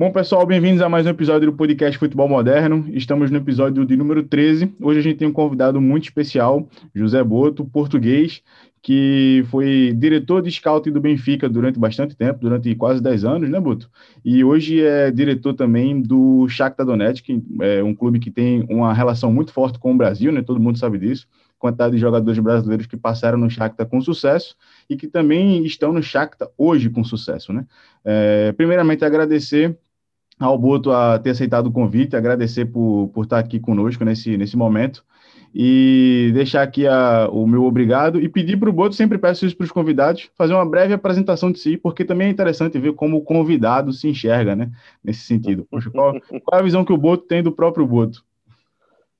[0.00, 2.86] Bom, pessoal, bem-vindos a mais um episódio do podcast Futebol Moderno.
[2.88, 4.74] Estamos no episódio de número 13.
[4.80, 8.42] Hoje a gente tem um convidado muito especial, José Boto, português,
[8.80, 13.60] que foi diretor de scouting do Benfica durante bastante tempo, durante quase 10 anos, né,
[13.60, 13.90] Boto?
[14.24, 17.28] E hoje é diretor também do Shakhtar Donetsk,
[17.60, 20.40] é um clube que tem uma relação muito forte com o Brasil, né?
[20.40, 21.28] Todo mundo sabe disso.
[21.58, 24.56] Quantidade de jogadores brasileiros que passaram no Shakhtar com sucesso
[24.88, 27.66] e que também estão no Shakhtar hoje com sucesso, né?
[28.02, 29.78] É, primeiramente, agradecer
[30.40, 34.56] ao Boto a ter aceitado o convite, agradecer por, por estar aqui conosco nesse, nesse
[34.56, 35.04] momento
[35.54, 39.56] e deixar aqui a, o meu obrigado e pedir para o Boto, sempre peço isso
[39.56, 43.18] para os convidados, fazer uma breve apresentação de si, porque também é interessante ver como
[43.18, 44.70] o convidado se enxerga, né,
[45.04, 45.66] nesse sentido.
[45.70, 48.24] Poxa, qual, qual, é a visão que o Boto tem do próprio Boto?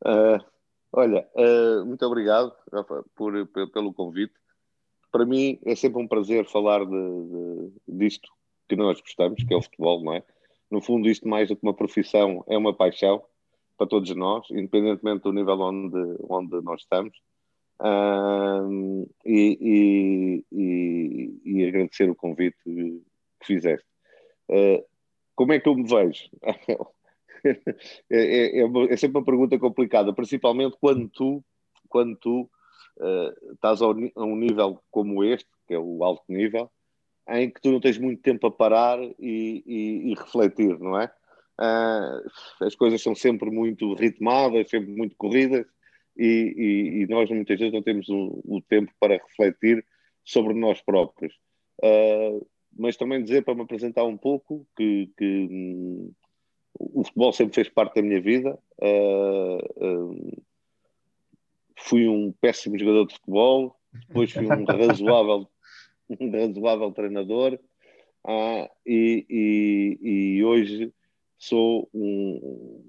[0.03, 0.43] Uh,
[0.93, 4.33] olha, uh, muito obrigado Rafa, por, pelo convite.
[5.13, 8.31] Para mim é sempre um prazer falar de, de, disto
[8.69, 10.23] que nós gostamos, que é o futebol, não é?
[10.71, 13.23] No fundo, isto mais do que uma profissão é uma paixão
[13.77, 17.19] para todos nós, independentemente do nível onde, onde nós estamos.
[17.83, 23.03] Um, e, e, e, agradecer o convite que
[23.43, 23.87] fizeste.
[24.51, 24.85] Uh,
[25.35, 26.29] como é que eu me vejo?
[28.11, 31.43] é, é, é, sempre uma pergunta complicada, principalmente quando tu,
[31.89, 32.51] quando tu
[32.99, 36.71] uh, estás a um nível como este, que é o alto nível,
[37.31, 41.11] em que tu não tens muito tempo a parar e, e, e refletir, não é?
[41.61, 45.67] Uh, as coisas são sempre muito ritmadas, sempre muito corridas
[46.17, 49.85] e, e nós muitas vezes não temos o, o, tempo para refletir
[50.25, 51.35] sobre nós próprios.
[51.83, 56.13] Uh, mas também dizer para me apresentar um pouco que, que hum,
[56.79, 58.59] o futebol sempre fez parte da minha vida.
[58.81, 60.43] Uh,
[61.77, 63.77] fui um péssimo jogador de futebol,
[64.09, 65.49] depois fui um razoável
[66.19, 67.59] um razoável treinador
[68.27, 69.99] ah, e, e,
[70.37, 70.93] e, hoje
[71.39, 72.85] sou um,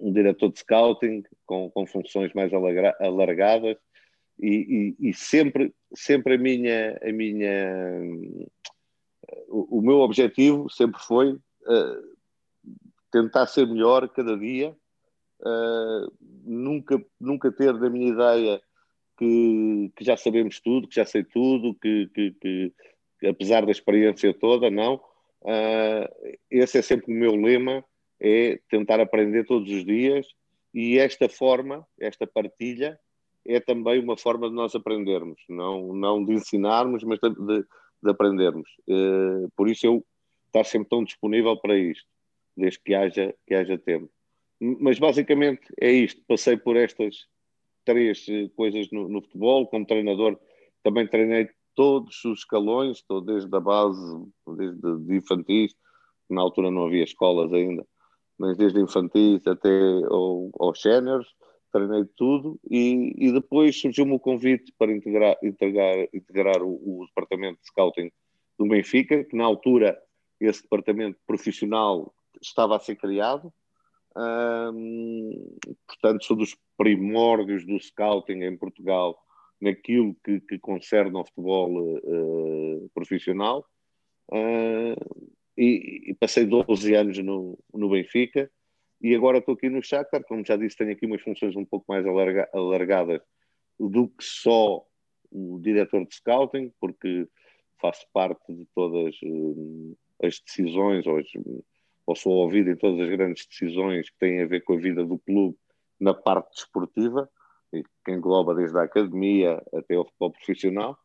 [0.00, 3.76] um, diretor de scouting com, com funções mais alargadas
[4.40, 8.02] e, e, sempre, sempre a minha, a minha
[9.48, 12.12] o, o meu objetivo sempre foi uh,
[13.10, 14.74] tentar ser melhor cada dia,
[15.40, 16.12] uh,
[16.44, 18.62] nunca, nunca ter da minha ideia
[19.22, 22.32] que, que já sabemos tudo, que já sei tudo, que, que,
[23.20, 24.96] que apesar da experiência toda, não.
[25.42, 27.84] Uh, esse é sempre o meu lema,
[28.20, 30.26] é tentar aprender todos os dias
[30.74, 32.98] e esta forma, esta partilha,
[33.46, 37.64] é também uma forma de nós aprendermos, não, não de ensinarmos, mas de, de,
[38.02, 38.68] de aprendermos.
[38.88, 40.04] Uh, por isso eu
[40.46, 42.06] estar sempre tão disponível para isto,
[42.56, 44.10] desde que haja, que haja tempo.
[44.60, 47.26] Mas basicamente é isto, passei por estas
[47.84, 49.66] três eh, coisas no, no, futebol.
[49.66, 50.38] Como treinador,
[50.82, 54.26] também treinei todos os escalões, desde a base,
[54.56, 55.74] desde de infantis,
[56.28, 57.86] na altura não havia escolas ainda,
[58.38, 59.70] mas desde infantis até
[60.10, 61.26] ao, aos séniores,
[61.72, 62.58] treinei tudo.
[62.70, 68.10] E, e depois surgiu-me o convite para integrar, integrar, integrar o, o, departamento de scouting
[68.58, 69.98] do Benfica, que na altura
[70.40, 73.52] esse departamento profissional estava a ser criado
[75.86, 79.18] portanto, sou dos primórdios do scouting em Portugal
[79.60, 83.64] naquilo que, que concerne ao futebol uh, profissional.
[84.30, 88.50] Uh, e, e, passei 12 anos no, no Benfica
[89.02, 91.84] e agora estou aqui no Shakhtar, como já disse, tenho aqui umas funções um pouco
[91.88, 93.20] mais alarga, alargadas
[93.78, 94.84] do que só
[95.30, 97.28] o diretor de scouting, porque
[97.80, 101.26] faço parte de todas uh, as decisões ou as,
[102.06, 105.04] ou sou ouvido em todas as grandes decisões que têm a ver com a vida
[105.04, 105.56] do clube
[106.00, 107.30] na parte desportiva,
[108.04, 110.98] que engloba desde a academia até o futebol profissional.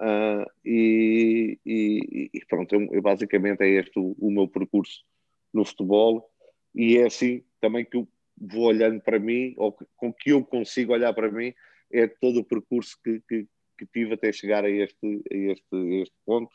[0.00, 5.04] Uh, e, e, e, pronto, eu, basicamente é este o, o, meu percurso
[5.52, 6.26] no futebol
[6.74, 8.08] e é assim também que eu
[8.40, 11.52] vou olhando para mim, ou que, com que eu consigo olhar para mim,
[11.92, 13.46] é todo o percurso que, que,
[13.78, 16.54] que tive até chegar a este, a este, a este ponto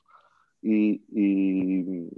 [0.64, 2.10] e, e,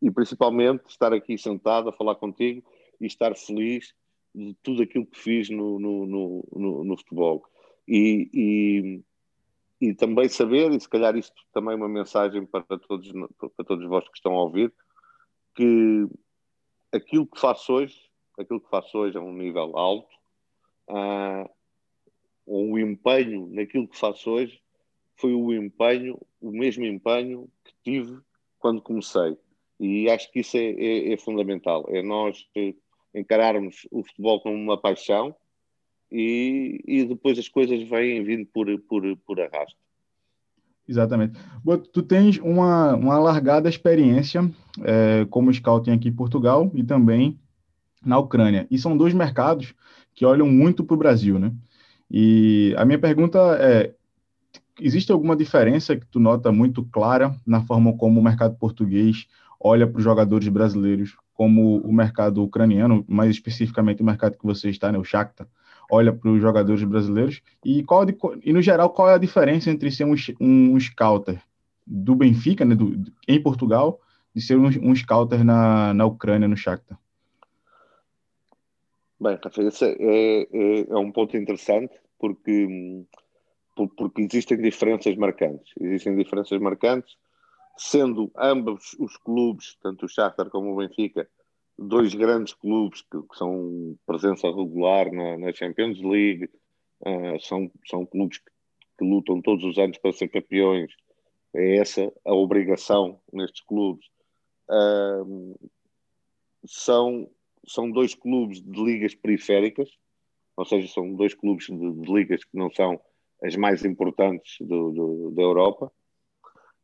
[0.00, 2.62] e principalmente estar aqui sentado a falar contigo
[3.00, 3.94] e estar feliz
[4.34, 7.42] de tudo aquilo que fiz no, no, no, no futebol.
[7.88, 13.12] E, e, e, também saber, e se calhar isto também é uma mensagem para todos,
[13.38, 14.72] para todos vós que estão a ouvir,
[15.54, 16.06] que
[16.92, 17.98] aquilo que faço hoje,
[18.38, 20.14] aquilo que faço hoje a um nível alto,
[20.88, 21.48] ah,
[22.44, 24.60] o empenho naquilo que faço hoje,
[25.16, 28.20] foi o empenho, o mesmo empenho que tive
[28.58, 29.36] quando comecei.
[29.78, 31.86] E acho que isso é, é, é fundamental.
[31.88, 32.46] É nós
[33.14, 35.34] encararmos o futebol como uma paixão
[36.10, 39.76] e, e depois as coisas vêm vindo por, por, por arrasto.
[40.88, 41.38] Exatamente.
[41.92, 44.48] Tu tens uma, uma largada experiência
[44.84, 47.38] é, como scouting aqui em Portugal e também
[48.04, 48.66] na Ucrânia.
[48.70, 49.74] E são dois mercados
[50.14, 51.52] que olham muito para o Brasil, né?
[52.08, 53.92] E a minha pergunta é:
[54.80, 59.26] existe alguma diferença que tu nota muito clara na forma como o mercado português
[59.60, 64.70] olha para os jogadores brasileiros, como o mercado ucraniano, mais especificamente o mercado que você
[64.70, 65.46] está, né, o Shakhtar,
[65.90, 67.42] olha para os jogadores brasileiros?
[67.64, 68.06] E, qual,
[68.42, 71.40] e, no geral, qual é a diferença entre ser um, um scouter
[71.86, 74.00] do Benfica, né, do, em Portugal,
[74.34, 76.98] e ser um, um scouter na, na Ucrânia, no Shakhtar?
[79.18, 83.04] Bem, esse é, é, é um ponto interessante, porque,
[83.74, 85.72] porque existem diferenças marcantes.
[85.80, 87.16] Existem diferenças marcantes,
[87.76, 91.28] sendo ambos os clubes, tanto o Shakhtar como o Benfica,
[91.78, 96.48] dois grandes clubes que, que são presença regular na, na Champions League,
[97.02, 98.50] uh, são, são clubes que,
[98.98, 100.92] que, lutam todos os anos para ser campeões.
[101.54, 104.06] É essa a obrigação nestes clubes.
[104.70, 105.54] Uh,
[106.66, 107.30] são,
[107.66, 109.90] são dois clubes de ligas periféricas,
[110.56, 112.98] ou seja, são dois clubes de, de ligas que não são
[113.42, 115.92] as mais importantes do, do, da Europa.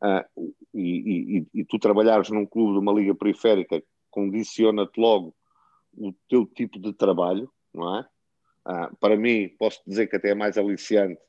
[0.02, 5.32] Uh, e, e, e, tu trabalhares num clube de uma liga periférica condiciona-te logo
[5.96, 8.06] o teu tipo de trabalho, não é?
[8.64, 11.20] Ah, para mim, posso dizer que até é mais aliciante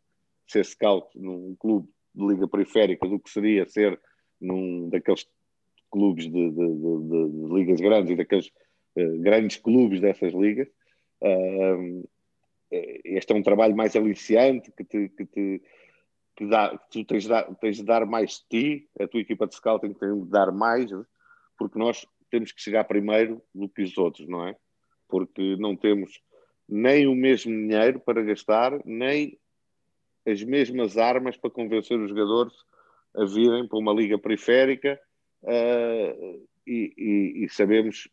[0.48, 4.00] ser scout num clube de liga periférica do que seria ser
[4.40, 5.28] num daqueles
[5.92, 8.48] clubes de, de, de, de ligas grandes e daqueles
[8.96, 10.68] uh, grandes clubes dessas ligas.
[11.22, 12.08] Uh,
[12.72, 15.62] este é um trabalho mais aliciante que te, que te
[16.36, 19.22] que dá, que tu tens de, dar, tens de dar mais de ti, a tua
[19.22, 20.90] equipa de scouting tem de dar mais,
[21.58, 24.56] porque nós temos que chegar primeiro do que os outros, não é?
[25.08, 26.22] Porque não temos
[26.68, 29.38] nem o mesmo dinheiro para gastar, nem
[30.26, 32.54] as mesmas armas para convencer os jogadores
[33.16, 35.00] a virem para uma liga periférica
[35.44, 38.10] uh, e, e, e, sabemos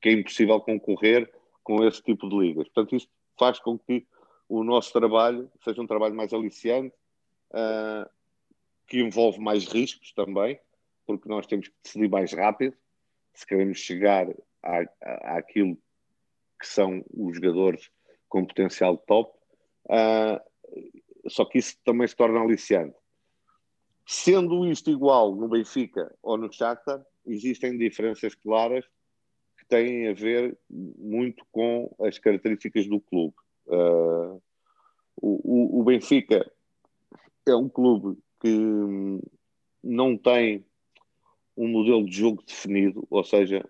[0.00, 1.30] que é impossível concorrer
[1.62, 2.68] com esse tipo de ligas.
[2.68, 4.06] Portanto, isto faz com que
[4.48, 6.94] o nosso trabalho seja um trabalho mais aliciante,
[7.56, 8.08] uh,
[8.86, 10.60] que envolve mais riscos também,
[11.06, 12.76] porque nós temos que decidir mais rápido
[13.34, 14.26] se queremos chegar
[14.62, 15.76] à, à, àquilo
[16.58, 17.90] que são os jogadores
[18.28, 19.36] com potencial top,
[19.86, 20.40] uh,
[21.28, 22.96] só que isso também se torna aliciante.
[24.06, 28.84] Sendo isto igual no Benfica ou no Shakhtar, existem diferenças claras
[29.58, 33.34] que têm a ver muito com as características do clube.
[33.66, 34.40] Uh,
[35.16, 36.50] o, o, Benfica
[37.46, 39.20] é um clube que
[39.82, 40.64] não tem
[41.56, 43.64] um modelo de jogo definido, ou seja,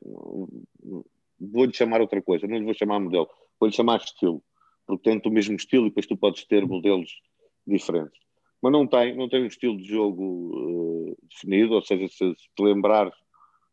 [1.40, 3.28] vou-lhe chamar outra coisa, não lhe vou chamar modelo,
[3.61, 4.43] vou-lhe chamar estilo,
[4.87, 7.20] porque tem o mesmo estilo e depois tu podes ter modelos
[7.67, 8.20] diferentes.
[8.61, 12.49] Mas não tem, não tem um estilo de jogo uh, definido, ou seja, se, se
[12.55, 13.14] te lembrares,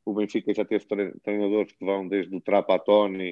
[0.06, 0.86] o Benfica já teve
[1.24, 3.32] treinadores que vão desde o Trapatoni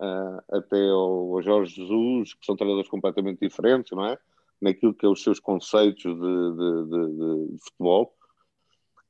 [0.00, 4.18] uh, até ao, Jorge Jesus, que são treinadores completamente diferentes, não é?
[4.60, 8.14] Naquilo que é os seus conceitos de, de, de, de futebol.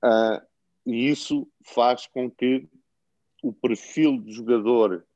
[0.05, 0.41] Uh,
[0.87, 2.69] e isso faz com que
[3.43, 5.07] o perfil de jogador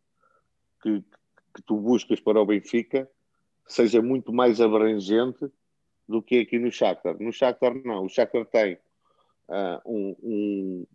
[0.82, 1.00] que,
[1.54, 3.08] que tu buscas para o Benfica
[3.66, 5.50] seja muito mais abrangente
[6.08, 7.16] do que aqui no Shakhtar.
[7.18, 8.74] No Shakhtar não, o Shakhtar tem
[9.48, 10.86] uh, um, um,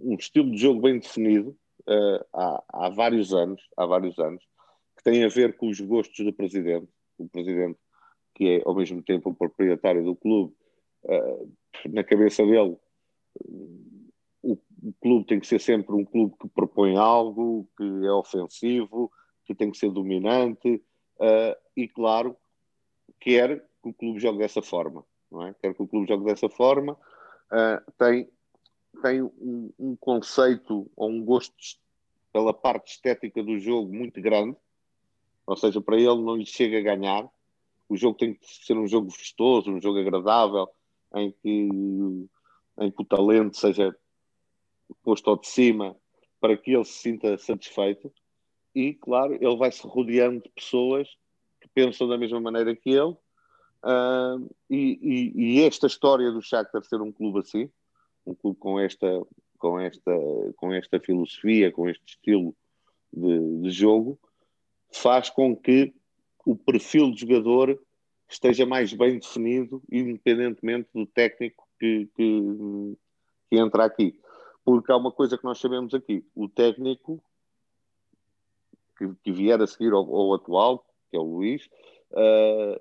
[0.00, 1.56] um, estilo de jogo bem definido
[1.88, 4.44] uh, há, há, vários anos, há vários anos,
[4.96, 7.78] que tem a ver com os gostos do presidente, o presidente
[8.38, 10.54] que é ao mesmo tempo o proprietário do clube,
[11.04, 11.52] uh,
[11.90, 12.78] na cabeça dele
[14.82, 19.10] o clube tem que ser sempre um clube que propõe algo, que é ofensivo,
[19.44, 20.82] que tem que ser dominante
[21.18, 22.36] uh, e, claro,
[23.20, 25.04] quer que o clube jogue dessa forma.
[25.30, 25.54] Não é?
[25.60, 26.94] Quer que o clube jogue dessa forma.
[27.50, 28.28] Uh, tem
[29.02, 31.54] tem um, um, conceito ou um gosto
[32.32, 34.56] pela parte estética do jogo muito grande,
[35.46, 37.28] ou seja, para ele não lhe chega a ganhar.
[37.88, 40.68] O jogo tem que ser um jogo vistoso, um jogo agradável,
[41.14, 41.68] em que,
[42.78, 43.96] em que o talento seja
[45.02, 45.96] posto ao de cima
[46.40, 48.12] para que ele se sinta satisfeito.
[48.74, 51.08] E, claro, ele vai se rodeando de pessoas
[51.60, 53.16] que pensam da mesma maneira que ele.
[53.82, 57.70] Uh, e, e, e, esta história do Shakhtar ser um clube assim,
[58.26, 59.06] um clube com esta,
[59.56, 60.12] com esta,
[60.56, 62.54] com esta filosofia, com este estilo
[63.12, 64.18] de, de jogo,
[64.92, 65.94] faz com que
[66.44, 67.78] o perfil de jogador
[68.28, 72.96] esteja mais bem definido, independentemente do técnico que, que,
[73.50, 74.18] que entra aqui.
[74.64, 77.22] Porque há uma coisa que nós sabemos aqui: o técnico
[78.98, 81.68] que, que vier a seguir ao, ao, atual, que é o Luís,
[82.12, 82.80] uh,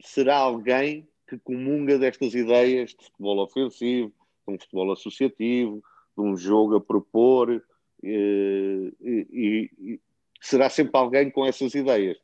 [0.00, 4.12] será alguém que comunga destas ideias de futebol ofensivo,
[4.46, 5.82] de um futebol associativo,
[6.16, 7.64] de um jogo a propor,
[8.02, 10.00] e, e, e
[10.46, 12.18] será sempre alguém com essas ideias.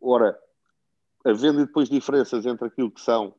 [0.00, 0.38] Ora,
[1.24, 3.34] havendo depois diferenças entre aquilo que são,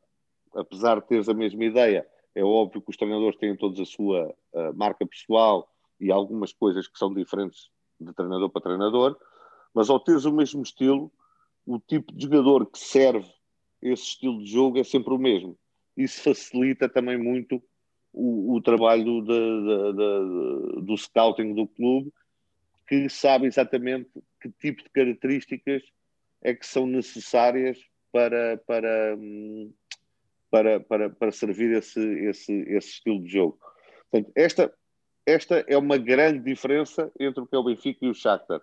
[0.56, 4.34] apesar de teres a mesma ideia, é óbvio que os treinadores têm todos a sua
[4.56, 5.70] a marca pessoal
[6.00, 7.70] e algumas coisas que são diferentes
[8.00, 9.18] de treinador para treinador,
[9.74, 11.12] mas ao teres o mesmo estilo,
[11.66, 13.32] o tipo de jogador que serve
[13.82, 15.58] esse estilo de jogo é sempre o mesmo.
[15.96, 17.62] Isso facilita também muito
[18.12, 22.12] o, o trabalho do scouting do clube,
[22.88, 24.10] que sabe exatamente
[24.42, 25.84] que tipo de características
[26.42, 27.80] é que são necessárias
[28.12, 29.18] para, para,
[30.52, 33.58] para, para, para servir esse, esse, esse estilo de jogo.
[34.12, 34.74] Portanto, esta,
[35.26, 38.62] esta é uma grande diferença entre o que é o Benfica e o Shakhtar.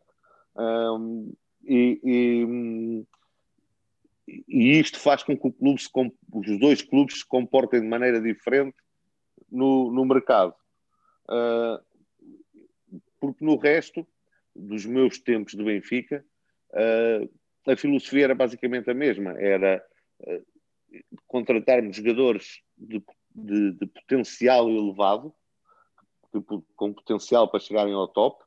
[0.56, 1.32] Um,
[1.64, 3.06] e, e,
[4.48, 5.88] e, isto faz com que o clube se,
[6.32, 8.76] os dois clubes se comportem de maneira diferente
[9.50, 10.54] no, no mercado.
[11.28, 11.82] Uh,
[13.20, 14.06] porque no resto
[14.56, 16.24] dos meus tempos de Benfica,
[16.72, 19.84] uh, a filosofia era basicamente a mesma: era
[20.20, 20.46] uh,
[21.26, 23.02] contratarmos jogadores de,
[23.34, 25.32] de, de potencial elevado,
[26.32, 26.40] de,
[26.74, 28.42] com potencial para chegarem ao top,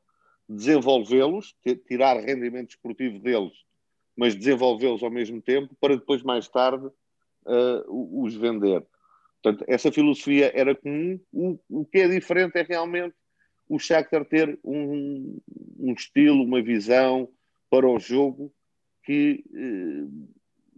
[0.48, 3.54] desenvolvê-los, tirar rendimento esportivo deles,
[4.16, 8.84] mas desenvolvê-los ao mesmo tempo, para depois, mais tarde, uh, os vender.
[9.42, 11.20] Portanto, essa filosofia era comum.
[11.30, 13.14] O, o que é diferente é realmente
[13.68, 15.38] o Shakhtar ter um,
[15.78, 17.28] um estilo, uma visão
[17.70, 18.52] para o jogo
[19.04, 20.28] que, uh,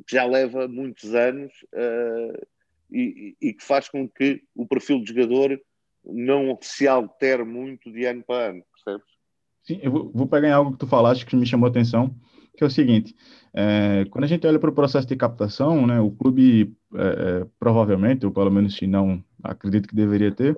[0.08, 2.46] já leva muitos anos uh,
[2.90, 5.60] e, e, que faz com que o perfil de jogador
[6.04, 9.16] não se altere muito de ano para ano, percebes?
[9.64, 12.14] Sim, eu vou, pegar em algo que tu falaste que me chamou a atenção,
[12.56, 13.16] que é o seguinte:
[13.52, 18.24] é, quando a gente olha para o processo de captação, né, o clube é, provavelmente,
[18.24, 20.56] ou pelo menos se não, acredito que deveria ter,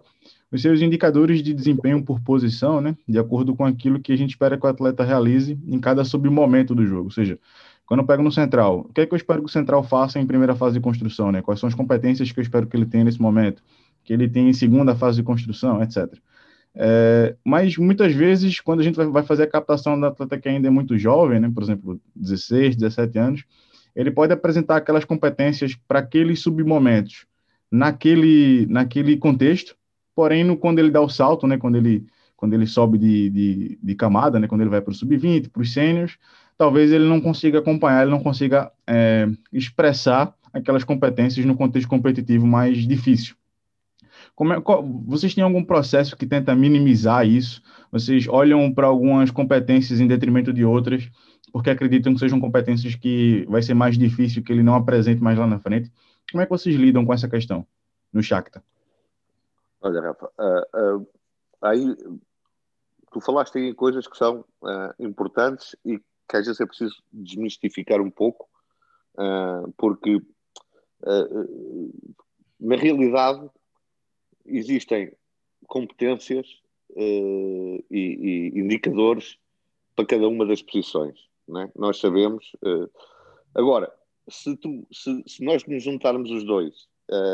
[0.50, 4.30] os seus indicadores de desempenho por posição, né, de acordo com aquilo que a gente
[4.30, 7.04] espera que o atleta realize em cada submomento do jogo.
[7.04, 7.38] Ou seja,
[7.86, 10.18] quando eu pego no central, o que é que eu espero que o central faça
[10.18, 11.32] em primeira fase de construção?
[11.32, 11.42] Né?
[11.42, 13.62] Quais são as competências que eu espero que ele tenha nesse momento?
[14.04, 16.06] Que ele tenha em segunda fase de construção, etc.
[16.74, 20.68] É, mas muitas vezes, quando a gente vai fazer a captação da atleta que ainda
[20.68, 23.44] é muito jovem, né, por exemplo, 16, 17 anos,
[23.96, 27.26] ele pode apresentar aquelas competências para aqueles submomentos,
[27.70, 29.77] naquele, naquele contexto,
[30.18, 33.78] porém, no, quando ele dá o salto, né, quando, ele, quando ele sobe de, de,
[33.80, 36.18] de camada, né, quando ele vai para o sub-20, para os sêniors,
[36.56, 42.44] talvez ele não consiga acompanhar, ele não consiga é, expressar aquelas competências no contexto competitivo
[42.44, 43.36] mais difícil.
[44.52, 47.62] É, qual, vocês têm algum processo que tenta minimizar isso?
[47.92, 51.08] Vocês olham para algumas competências em detrimento de outras,
[51.52, 55.38] porque acreditam que sejam competências que vai ser mais difícil que ele não apresente mais
[55.38, 55.92] lá na frente?
[56.32, 57.64] Como é que vocês lidam com essa questão
[58.12, 58.64] no Shakhtar?
[59.80, 61.08] Olha, Rafa, uh, uh,
[61.62, 61.96] aí
[63.12, 68.02] tu falaste em coisas que são uh, importantes e que às vezes é preciso desmistificar
[68.02, 68.46] um pouco,
[69.78, 70.20] porque
[72.60, 73.48] na realidade
[74.44, 75.10] existem
[75.66, 76.46] competências
[76.94, 79.38] e, e, indicadores
[79.96, 81.18] para cada uma das posições.
[81.48, 81.72] É?
[81.74, 82.52] Nós sabemos.
[83.54, 83.90] Agora,
[84.28, 86.88] se, tu, se, se, nós nos juntarmos os dois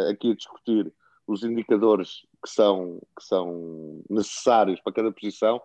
[0.09, 0.95] aqui a discutir
[1.26, 5.61] os indicadores que são, que são necessários para cada posição,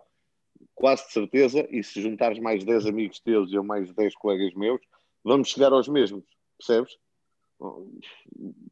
[0.74, 4.54] quase de certeza, e se juntares mais 10 amigos teus e eu mais 10 colegas
[4.54, 4.80] meus,
[5.22, 6.24] vamos chegar aos mesmos,
[6.58, 6.96] percebes?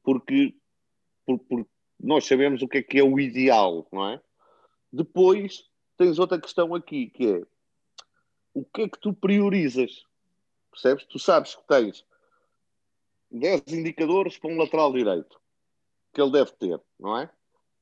[0.03, 0.55] Porque,
[1.27, 1.67] por, por,
[2.01, 4.21] nós sabemos o que é que é o ideal, não é?
[4.91, 5.65] Depois
[5.97, 7.43] tens outra questão aqui, que é
[8.55, 10.03] o que é que tu priorizas?
[10.71, 11.05] Percebes?
[11.05, 12.05] Tu sabes que tens
[13.31, 15.39] 10 indicadores para um lateral direito
[16.19, 17.31] que ele deve ter, não é?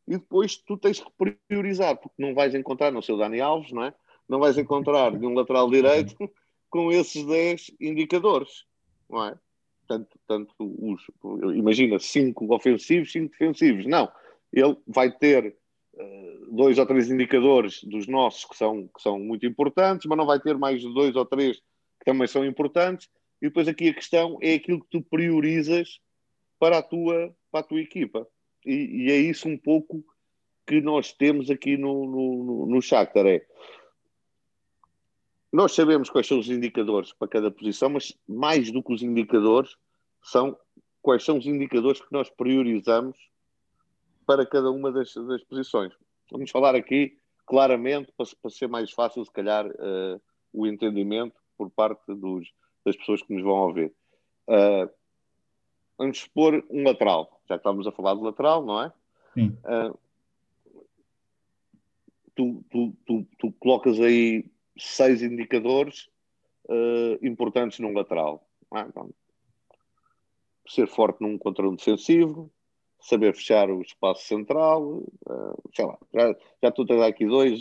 [0.06, 1.10] E depois tu tens que
[1.48, 3.94] priorizar, porque não vais encontrar no seu Dani Alves, não é?
[4.28, 6.14] Não vais encontrar de um lateral direito
[6.70, 8.64] com esses 10 indicadores,
[9.08, 9.38] não é?
[9.86, 11.02] tanto, tanto os,
[11.54, 13.86] imagina, cinco ofensivos, cinco defensivos.
[13.86, 14.10] Não,
[14.52, 15.56] ele vai ter
[15.94, 20.26] uh, dois ou três indicadores dos nossos que são, que são muito importantes, mas não
[20.26, 23.08] vai ter mais dois ou três que também são importantes.
[23.40, 26.00] E depois aqui a questão é aquilo que tu priorizas
[26.58, 28.26] para a tua, para a tua equipa.
[28.64, 30.04] E, e é isso um pouco
[30.66, 33.26] que nós temos aqui no, no, no Shakhtar.
[33.26, 33.46] É,
[35.52, 39.76] nós sabemos quais são os indicadores para cada posição, mas mais do que os indicadores,
[40.22, 40.58] são
[41.00, 43.16] quais são os indicadores que nós priorizamos
[44.26, 45.94] para cada uma das, das posições.
[46.30, 50.20] Vamos falar aqui claramente, para, para ser mais fácil, se calhar, uh,
[50.52, 52.52] o entendimento por parte dos,
[52.84, 53.94] das pessoas que nos vão ouvir.
[54.48, 54.90] Uh,
[55.98, 57.40] vamos expor um lateral.
[57.48, 58.92] Já estamos a falar de lateral, não é?
[59.34, 59.56] Sim.
[59.64, 59.98] Uh,
[62.34, 64.44] tu, tu, tu, tu, colocas aí
[64.78, 66.08] seis indicadores
[66.68, 68.46] uh, importantes num lateral.
[68.74, 68.80] É?
[68.80, 69.10] Então,
[70.68, 72.50] ser forte num contra um defensivo,
[73.00, 77.60] saber fechar o espaço central, uh, sei lá, já, já estou a dar aqui dois.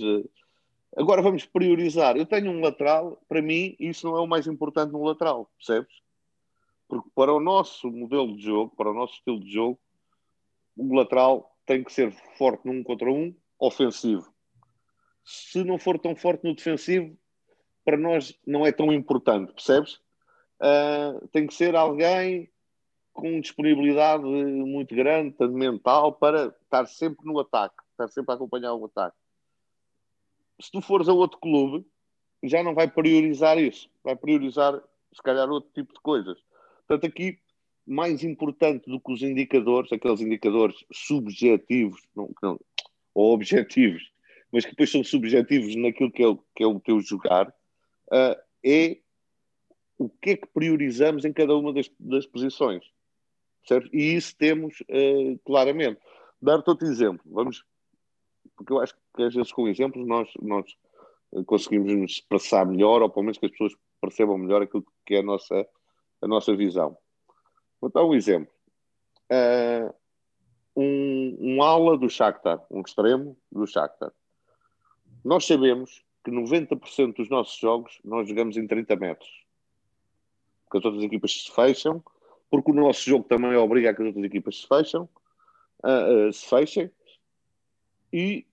[0.97, 2.17] Agora vamos priorizar.
[2.17, 6.04] Eu tenho um lateral, para mim, isso não é o mais importante no lateral, percebes?
[6.87, 9.79] Porque para o nosso modelo de jogo, para o nosso estilo de jogo,
[10.77, 14.31] o lateral tem que ser forte num contra um, ofensivo.
[15.23, 17.17] Se não for tão forte no defensivo,
[17.83, 19.95] para nós não é tão importante, percebes?
[20.59, 22.49] Uh, tem que ser alguém
[23.13, 28.73] com disponibilidade muito grande, tanto mental, para estar sempre no ataque, estar sempre a acompanhar
[28.73, 29.15] o ataque.
[30.59, 31.85] Se tu fores a outro clube,
[32.43, 34.81] já não vai priorizar isso, vai priorizar,
[35.13, 36.37] se calhar, outro tipo de coisas.
[36.87, 37.39] Portanto, aqui,
[37.85, 42.59] mais importante do que os indicadores, aqueles indicadores subjetivos, não, não,
[43.13, 44.11] ou objetivos,
[44.51, 48.39] mas que depois são subjetivos naquilo que é o, que é o teu jogar, uh,
[48.63, 48.97] é
[49.97, 52.83] o que é que priorizamos em cada uma das, das posições.
[53.67, 53.89] Certo?
[53.93, 55.99] E isso temos uh, claramente.
[56.41, 57.63] Dar-te outro exemplo, vamos,
[58.55, 60.65] porque eu acho que às vezes com exemplos nós, nós
[61.45, 65.19] conseguimos nos expressar melhor, ou pelo menos que as pessoas percebam melhor aquilo que é
[65.19, 65.67] a nossa,
[66.21, 66.97] a nossa visão.
[67.79, 68.53] Vou dar um exemplo.
[69.31, 69.93] Uh,
[70.75, 74.11] um, um aula do Shakhtar, um extremo do Shakhtar.
[75.23, 79.45] Nós sabemos que 90% dos nossos jogos nós jogamos em 30 metros.
[80.63, 82.03] Porque as outras equipas se fecham
[82.49, 85.09] porque o nosso jogo também obriga a que as outras equipas se fecham,
[85.83, 86.91] uh, uh, se fechem.
[88.13, 88.45] E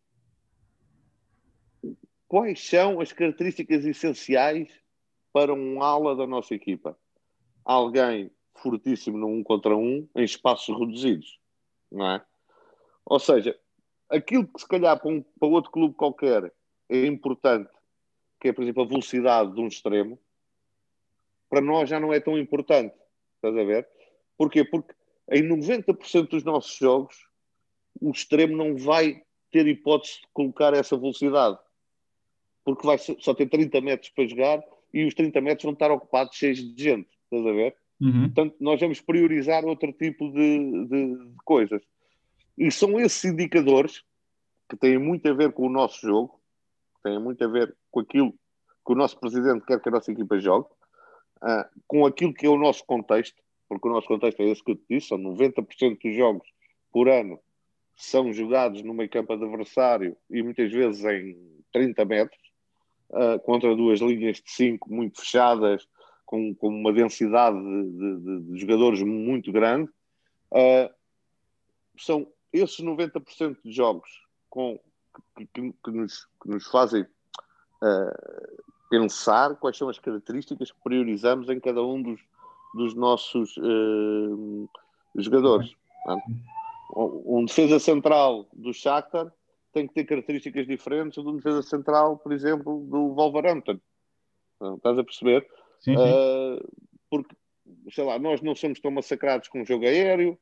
[2.26, 4.68] quais são as características essenciais
[5.32, 6.98] para um ala da nossa equipa?
[7.64, 11.38] Alguém fortíssimo no um contra um, em espaços reduzidos,
[11.90, 12.24] não é?
[13.04, 13.58] Ou seja,
[14.08, 16.52] aquilo que se calhar para, um, para outro clube qualquer
[16.88, 17.70] é importante,
[18.40, 20.18] que é, por exemplo, a velocidade de um extremo,
[21.48, 22.94] para nós já não é tão importante.
[23.36, 23.88] Estás a ver?
[24.36, 24.64] Porquê?
[24.64, 24.94] Porque
[25.30, 27.26] em 90% dos nossos jogos
[28.00, 31.58] o extremo não vai ter hipótese de colocar essa velocidade.
[32.64, 36.36] Porque vai só ter 30 metros para jogar e os 30 metros vão estar ocupados
[36.36, 37.08] cheios de gente.
[37.32, 37.76] Estás a ver?
[38.00, 38.22] Uhum.
[38.22, 41.82] Portanto, nós vamos priorizar outro tipo de, de, de coisas.
[42.58, 44.02] E são esses indicadores
[44.68, 46.40] que têm muito a ver com o nosso jogo,
[46.96, 48.32] que têm muito a ver com aquilo
[48.84, 50.68] que o nosso presidente quer que a nossa equipa jogue,
[51.42, 54.72] uh, com aquilo que é o nosso contexto, porque o nosso contexto é esse que
[54.72, 56.48] eu te disse, são 90% dos jogos
[56.92, 57.40] por ano
[57.96, 61.36] são jogados no meio campo adversário e muitas vezes em
[61.72, 62.40] 30 metros,
[63.10, 65.86] uh, contra duas linhas de 5 muito fechadas,
[66.32, 69.90] com, com uma densidade de, de, de, jogadores muito grande.
[70.50, 70.90] Uh,
[71.98, 74.08] são esses 90% de jogos
[74.48, 74.80] com,
[75.36, 81.50] que, que, que, nos, que nos fazem uh, pensar quais são as características que priorizamos
[81.50, 82.20] em cada um dos,
[82.72, 84.70] dos nossos uh,
[85.16, 85.74] jogadores.
[86.96, 89.30] Um defesa central do Shakhtar
[89.70, 93.78] tem que ter características diferentes um defesa central, por exemplo, do Wolverhampton.
[94.76, 95.46] Estás a perceber?
[95.82, 95.94] Sim.
[95.96, 96.60] Uh,
[97.10, 97.34] porque,
[97.90, 100.38] sei lá, nós não somos tão massacrados com o jogo aéreo,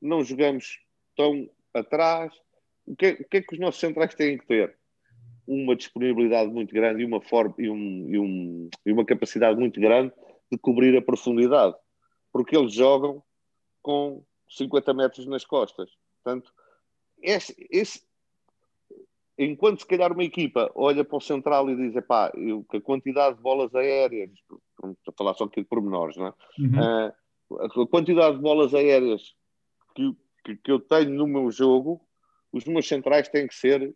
[0.00, 0.78] não jogamos
[1.16, 2.32] tão atrás.
[2.86, 4.76] O que, é, o que é que os nossos centrais têm que ter?
[5.46, 9.80] uma disponibilidade muito grande e uma, forma, e, um, e, um, e uma capacidade muito
[9.80, 10.12] grande
[10.50, 11.74] de cobrir a profundidade,
[12.32, 13.22] porque eles jogam
[13.82, 15.90] com 50 metros nas costas.
[16.22, 16.52] Portanto,
[17.22, 18.02] esse, esse,
[19.38, 22.32] enquanto se calhar uma equipa olha para o central e diz, pá,
[22.72, 24.30] a quantidade de bolas aéreas,
[24.80, 26.34] vamos falar só aqui de pormenores, não é?
[26.58, 27.08] Uhum.
[27.50, 29.34] Uh, a quantidade de bolas aéreas
[29.94, 32.00] que, que, que eu tenho no meu jogo,
[32.52, 33.94] os meus centrais têm que ser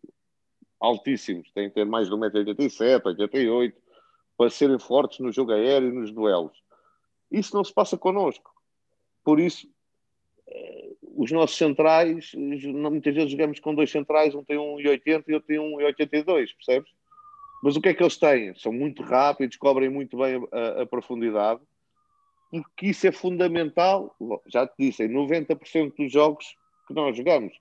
[0.81, 3.77] altíssimos, têm que ter mais de 1,87m, 88
[4.37, 6.57] para serem fortes no jogo aéreo e nos duelos.
[7.31, 8.51] Isso não se passa connosco.
[9.25, 9.69] Por isso,
[11.19, 15.59] os nossos centrais, muitas vezes jogamos com dois centrais, um tem 1,80 e outro tem
[15.59, 16.93] 1,82, percebes?
[17.61, 18.55] Mas o que é que eles têm?
[18.55, 21.61] São muito rápidos, cobrem muito bem a, a profundidade,
[22.53, 24.15] porque isso é fundamental.
[24.47, 27.53] Já te disse, em 90% dos jogos que nós jogamos.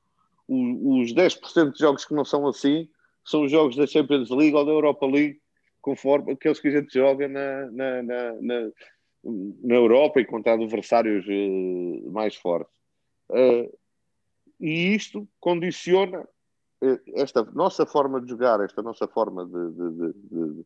[0.48, 2.88] os 10% de jogos que não são assim
[3.26, 5.42] são os jogos da Champions League ou da Europa League,
[5.82, 8.72] conforme aqueles que a gente joga na, na, na, na,
[9.64, 12.77] na Europa e contra adversários uh, mais fortes.
[13.30, 13.78] Uh,
[14.60, 20.66] e isto condiciona uh, esta nossa forma de jogar, esta nossa forma de, de, de,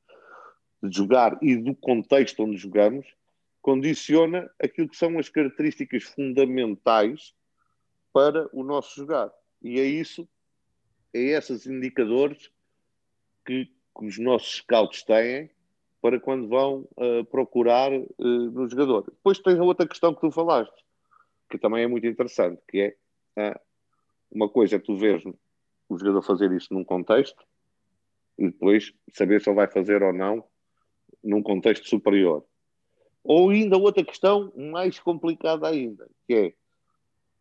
[0.83, 3.07] de, jogar e do contexto onde jogamos,
[3.61, 7.33] condiciona aquilo que são as características fundamentais
[8.13, 9.31] para o nosso jogar.
[9.61, 10.27] E é isso,
[11.13, 12.51] é esses indicadores
[13.45, 15.49] que, que os nossos scouts têm
[16.01, 19.03] para quando vão uh, procurar no jogador.
[19.03, 20.83] Depois tens a outra questão que tu falaste,
[21.51, 22.95] que também é muito interessante, que
[23.37, 23.59] é uh,
[24.31, 25.23] uma coisa é tu vês
[25.89, 27.43] o jogador fazer isso num contexto
[28.37, 30.43] e depois saber se ele vai fazer ou não
[31.23, 32.45] num contexto superior.
[33.23, 36.53] Ou ainda outra questão mais complicada ainda, que é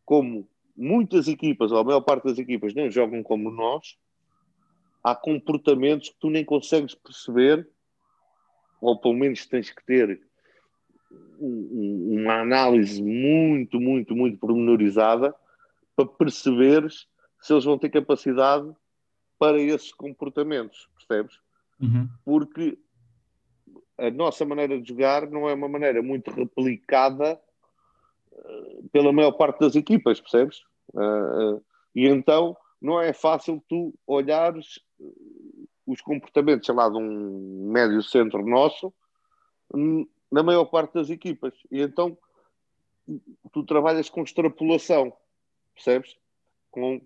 [0.04, 3.96] como muitas equipas, ou a maior parte das equipas, não jogam como nós,
[5.02, 7.66] há comportamentos que tu nem consegues perceber,
[8.80, 10.20] ou pelo menos tens que ter
[11.40, 15.34] uma análise muito, muito, muito pormenorizada
[15.96, 17.08] para perceberes
[17.40, 18.70] se eles vão ter capacidade
[19.38, 21.38] para esses comportamentos, percebes?
[21.80, 22.08] Uhum.
[22.24, 22.78] Porque
[23.96, 27.40] a nossa maneira de jogar não é uma maneira muito replicada
[28.32, 30.62] uh, pela maior parte das equipas, percebes?
[30.92, 34.80] Uh, uh, e então não é fácil tu olhares
[35.86, 38.92] os comportamentos, sei lá, de um médio centro nosso
[40.30, 41.54] na maior parte das equipas.
[41.70, 42.16] E então
[43.52, 45.12] tu trabalhas com extrapolação,
[45.74, 46.16] percebes?
[46.70, 47.00] Com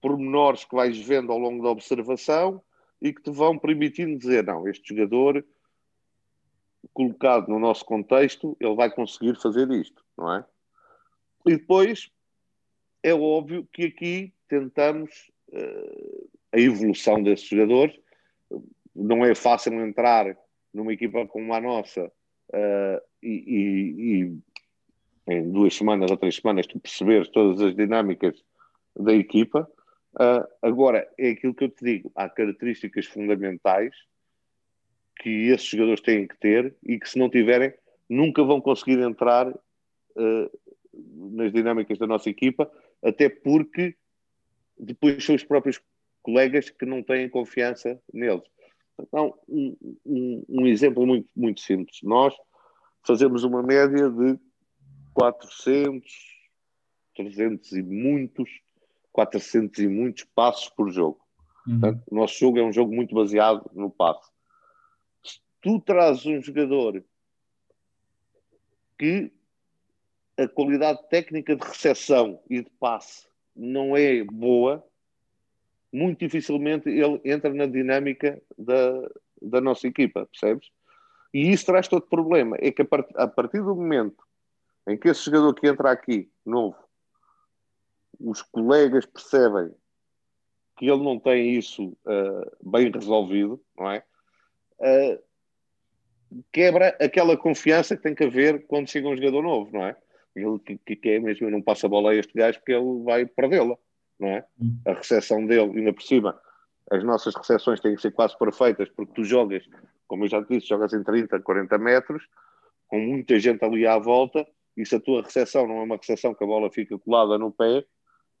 [0.00, 2.62] pormenores que vais vendo ao longo da observação
[3.00, 5.44] e que te vão permitindo dizer, não, este jogador
[6.92, 10.44] colocado no nosso contexto, ele vai conseguir fazer isto, não é?
[11.46, 12.10] E depois
[13.02, 17.98] é óbvio que aqui tentamos uh, a evolução desses jogadores.
[18.94, 20.36] Não é fácil entrar
[20.72, 22.12] numa equipa como a nossa
[22.50, 28.42] uh, e, e, e, em duas semanas ou três semanas tu perceberes todas as dinâmicas
[28.96, 29.70] da equipa.
[30.14, 33.94] Uh, agora, é aquilo que eu te digo, há características fundamentais
[35.20, 37.74] que esses jogadores têm que ter e que se não tiverem
[38.08, 40.58] nunca vão conseguir entrar uh,
[40.92, 42.70] nas dinâmicas da nossa equipa,
[43.02, 43.94] até porque
[44.78, 45.80] depois são os próprios
[46.22, 48.44] colegas que não têm confiança neles.
[49.00, 51.98] Então, um, um, um exemplo muito, muito simples.
[52.02, 52.34] Nós
[53.06, 54.38] fazemos uma média de
[55.14, 56.12] 400,
[57.14, 58.50] 300 e muitos,
[59.12, 61.20] 400 e muitos passos por jogo.
[61.66, 61.80] Uhum.
[61.80, 64.30] Portanto, o nosso jogo é um jogo muito baseado no passo
[65.60, 67.04] tu trazes um jogador
[68.98, 69.32] que
[70.36, 74.84] a qualidade técnica de recepção e de passe não é boa,
[75.92, 80.68] muito dificilmente ele entra na dinâmica da, da nossa equipa, percebes?
[81.32, 82.56] E isso traz todo problema.
[82.60, 84.24] É que a, part, a partir do momento
[84.86, 86.76] em que esse jogador que entra aqui, novo,
[88.18, 89.70] os colegas percebem
[90.76, 94.04] que ele não tem isso uh, bem resolvido, não é?
[94.78, 95.22] Uh,
[96.52, 99.96] quebra aquela confiança que tem que haver quando chega um jogador novo, não é?
[100.36, 103.26] Ele que, que é mesmo, não passa a bola a este gajo porque ele vai
[103.26, 103.76] perdê-la,
[104.18, 104.44] não é?
[104.60, 104.78] Hum.
[104.86, 106.38] A recepção dele, ainda por cima,
[106.90, 109.64] as nossas recepções têm que ser quase perfeitas porque tu jogas,
[110.06, 112.26] como eu já te disse, jogas em 30, 40 metros,
[112.86, 116.34] com muita gente ali à volta, e se a tua recepção não é uma recepção
[116.34, 117.84] que a bola fica colada no pé,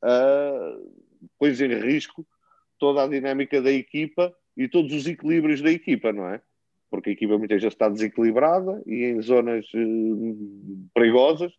[0.04, 0.92] uh,
[1.38, 2.26] pões em risco
[2.78, 6.40] toda a dinâmica da equipa e todos os equilíbrios da equipa, não é?
[6.90, 11.52] porque a equipa muitas vezes está desequilibrada e em zonas uh, perigosas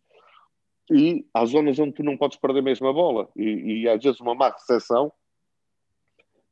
[0.91, 4.19] e há zonas onde tu não podes perder mesmo a bola e, e às vezes
[4.19, 5.12] uma má recepção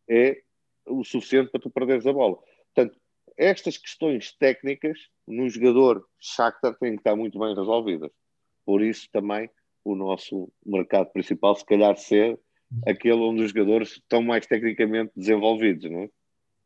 [0.10, 0.41] é
[0.86, 2.38] o suficiente para tu perderes a bola.
[2.73, 2.97] Portanto,
[3.38, 4.97] estas questões técnicas
[5.28, 8.12] no jogador Shakhtar têm que estar muito bem resolvidas.
[8.65, 9.50] Por isso também
[9.84, 12.39] o nosso mercado principal se calhar ser
[12.86, 16.10] aquele onde os jogadores estão mais tecnicamente desenvolvidos, não é?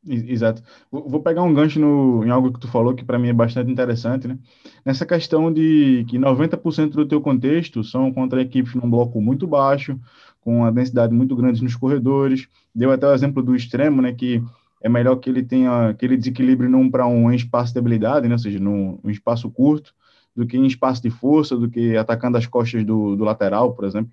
[0.08, 0.64] Exato.
[0.92, 3.72] Vou pegar um gancho no, em algo que tu falou que para mim é bastante
[3.72, 4.38] interessante, né?
[4.84, 10.00] Nessa questão de que 90% do teu contexto são contra equipes num bloco muito baixo,
[10.42, 12.48] com a densidade muito grande nos corredores.
[12.74, 14.12] Deu até o exemplo do extremo, né?
[14.12, 14.44] Que
[14.82, 18.34] é melhor que ele tenha que ele desequilibre num para um espaço de habilidade, né?
[18.34, 19.94] Ou seja, num, num, espaço curto,
[20.36, 23.86] do que em espaço de força, do que atacando as costas do, do lateral, por
[23.86, 24.12] exemplo.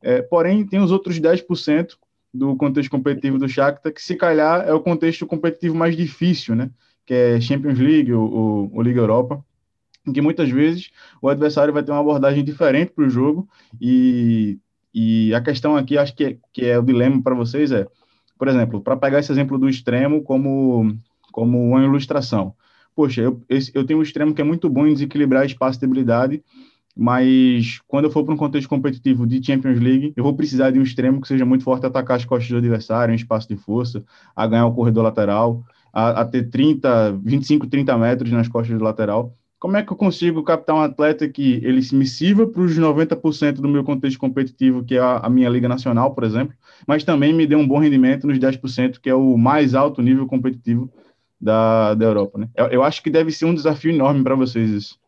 [0.00, 1.98] É, porém, tem os outros 10%
[2.32, 6.70] do contexto competitivo do Shakhtar, que se calhar é o contexto competitivo mais difícil, né?
[7.06, 9.42] Que é Champions League ou, ou Liga Europa,
[10.06, 13.48] em que muitas vezes o adversário vai ter uma abordagem diferente para o jogo
[13.80, 14.58] e,
[14.94, 17.86] e a questão aqui, acho que é, que é o dilema para vocês é,
[18.38, 20.94] por exemplo, para pegar esse exemplo do extremo como,
[21.32, 22.54] como uma ilustração.
[22.94, 25.84] Poxa, eu, esse, eu tenho um extremo que é muito bom em desequilibrar espaço de
[25.84, 26.42] habilidade
[27.00, 30.80] mas quando eu for para um contexto competitivo de Champions League, eu vou precisar de
[30.80, 33.54] um extremo que seja muito forte a atacar as costas do adversário, em espaço de
[33.54, 34.02] força,
[34.34, 38.82] a ganhar o corredor lateral, a, a ter 30, 25, 30 metros nas costas do
[38.82, 39.32] lateral.
[39.60, 43.60] como é que eu consigo captar um atleta que ele me sirva para os 90%
[43.60, 46.52] do meu contexto competitivo, que é a, a, minha Liga Nacional, por exemplo,
[46.84, 50.26] mas também me dê um bom rendimento nos 10%, que é o mais alto nível
[50.26, 50.90] competitivo
[51.40, 52.48] da, da Europa, né?
[52.56, 54.98] Eu, eu acho que deve ser um desafio enorme para vocês isso.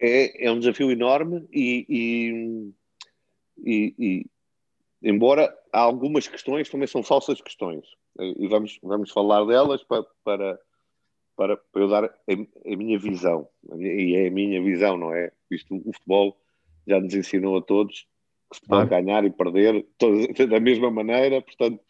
[0.00, 2.72] É, é, um desafio enorme e,
[3.62, 4.26] e, e,
[5.02, 7.86] embora algumas questões também são falsas questões
[8.18, 10.58] e vamos, vamos falar delas para, para
[11.40, 13.48] para, para eu dar a, a minha visão.
[13.78, 15.32] E é a minha visão, não é?
[15.50, 16.36] Isto, o futebol
[16.86, 18.06] já nos ensinou a todos
[18.50, 21.80] que se pode ganhar e perder todos, da mesma maneira, portanto,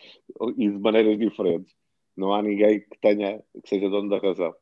[0.56, 1.74] e de maneiras diferentes.
[2.16, 4.54] Não há ninguém que tenha, que seja dono da razão.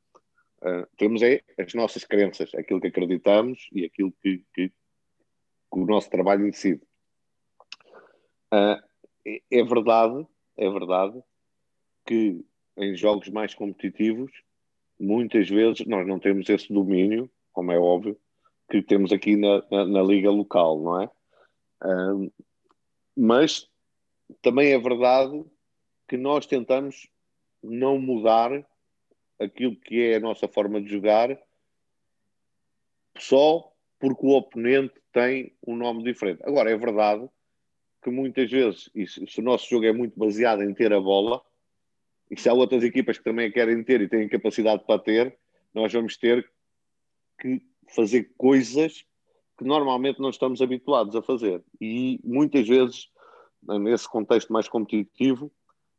[0.62, 4.74] Uh, temos é as nossas crenças, aquilo que acreditamos e aquilo que, que, que
[5.70, 6.82] o nosso trabalho decide.
[8.52, 8.82] Uh,
[9.26, 11.22] é, é verdade, é verdade
[12.04, 12.44] que
[12.76, 14.32] em jogos mais competitivos
[14.98, 18.18] muitas vezes nós não temos esse domínio, como é óbvio,
[18.70, 21.10] que temos aqui na, na, na liga local, não é?
[21.84, 22.30] Um,
[23.16, 23.70] mas
[24.42, 25.44] também é verdade
[26.08, 27.08] que nós tentamos
[27.62, 28.64] não mudar
[29.38, 31.38] aquilo que é a nossa forma de jogar
[33.18, 36.40] só porque o oponente tem um nome diferente.
[36.44, 37.28] Agora, é verdade
[38.02, 38.90] que muitas vezes,
[39.26, 41.42] se o nosso jogo é muito baseado em ter a bola,
[42.30, 45.36] e se há outras equipas que também querem ter e têm capacidade para ter,
[45.74, 46.48] nós vamos ter
[47.40, 49.04] que fazer coisas
[49.56, 51.62] que normalmente não estamos habituados a fazer.
[51.80, 53.10] E muitas vezes,
[53.80, 55.50] nesse contexto mais competitivo,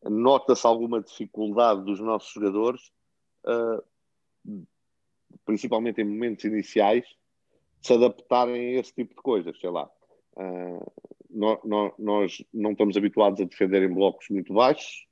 [0.03, 2.91] nota-se alguma dificuldade dos nossos jogadores,
[3.45, 4.65] uh,
[5.45, 7.05] principalmente em momentos iniciais,
[7.81, 9.59] se adaptarem a esse tipo de coisas.
[9.59, 9.89] Sei lá,
[10.37, 10.91] uh,
[11.29, 15.07] nós, nós não estamos habituados a defender em blocos muito baixos,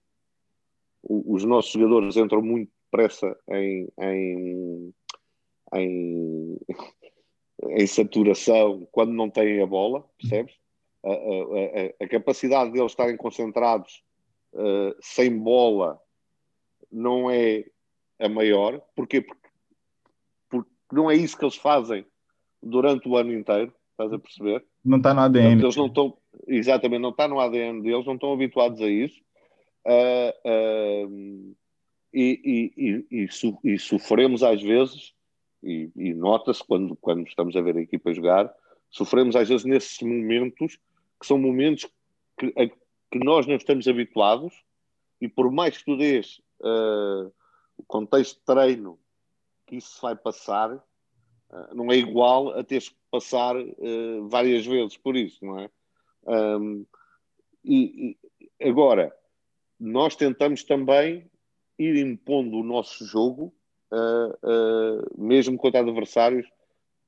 [1.04, 4.94] os nossos jogadores entram muito depressa em, em,
[5.76, 6.58] em,
[7.78, 10.56] em, saturação quando não têm a bola, percebes?
[11.04, 14.04] A, a, a capacidade deles estarem concentrados
[14.54, 16.02] uh, sem bola
[16.92, 17.66] não é
[18.20, 18.82] a maior.
[18.96, 19.22] Porquê?
[19.22, 19.50] Porque,
[20.50, 22.06] porque não é isso que eles fazem
[22.62, 24.66] durante o ano inteiro, estás a perceber?
[24.84, 25.62] Não está no ADN.
[25.62, 29.22] Eles não estão, exatamente, não está no ADN deles, não estão habituados a isso
[29.86, 31.56] uh, uh,
[32.14, 33.28] e, e, e,
[33.64, 35.14] e, sofremos às vezes,
[35.64, 38.52] e, nota-se quando, quando estamos a ver a equipa jogar,
[38.90, 40.80] sofremos às vezes nesses momentos
[41.20, 41.90] que são momentos
[42.38, 44.54] que, a, que nós não estamos habituados
[45.20, 47.32] e por mais que tu dês uh,
[47.78, 49.00] o contexto de treino
[49.66, 54.98] que isso vai passar, uh, não é igual a teres que passar uh, várias vezes
[54.98, 55.70] por isso, não é?
[56.28, 56.86] Um,
[57.64, 58.18] e,
[58.60, 59.14] e, agora,
[59.80, 61.30] nós tentamos também
[61.78, 63.54] ir impondo o nosso jogo,
[63.92, 66.48] uh, uh, mesmo contra adversários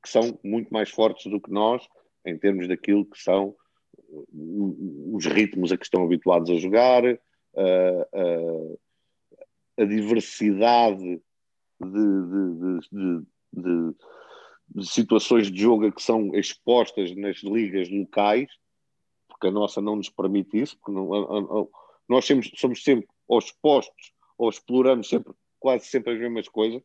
[0.01, 1.85] que são muito mais fortes do que nós,
[2.25, 3.55] em termos daquilo que são
[5.11, 8.79] os ritmos a que estão habituados a jogar, uh,
[9.79, 11.21] a diversidade
[11.81, 13.95] de, de, de,
[14.75, 18.49] de, situações de jogo que são expostas nas ligas locais,
[19.27, 21.65] porque a nossa não nos permite isso, porque não, a, a,
[22.07, 26.81] nós somos, somos sempre ou expostos ou exploramos sempre, quase sempre as mesmas coisas,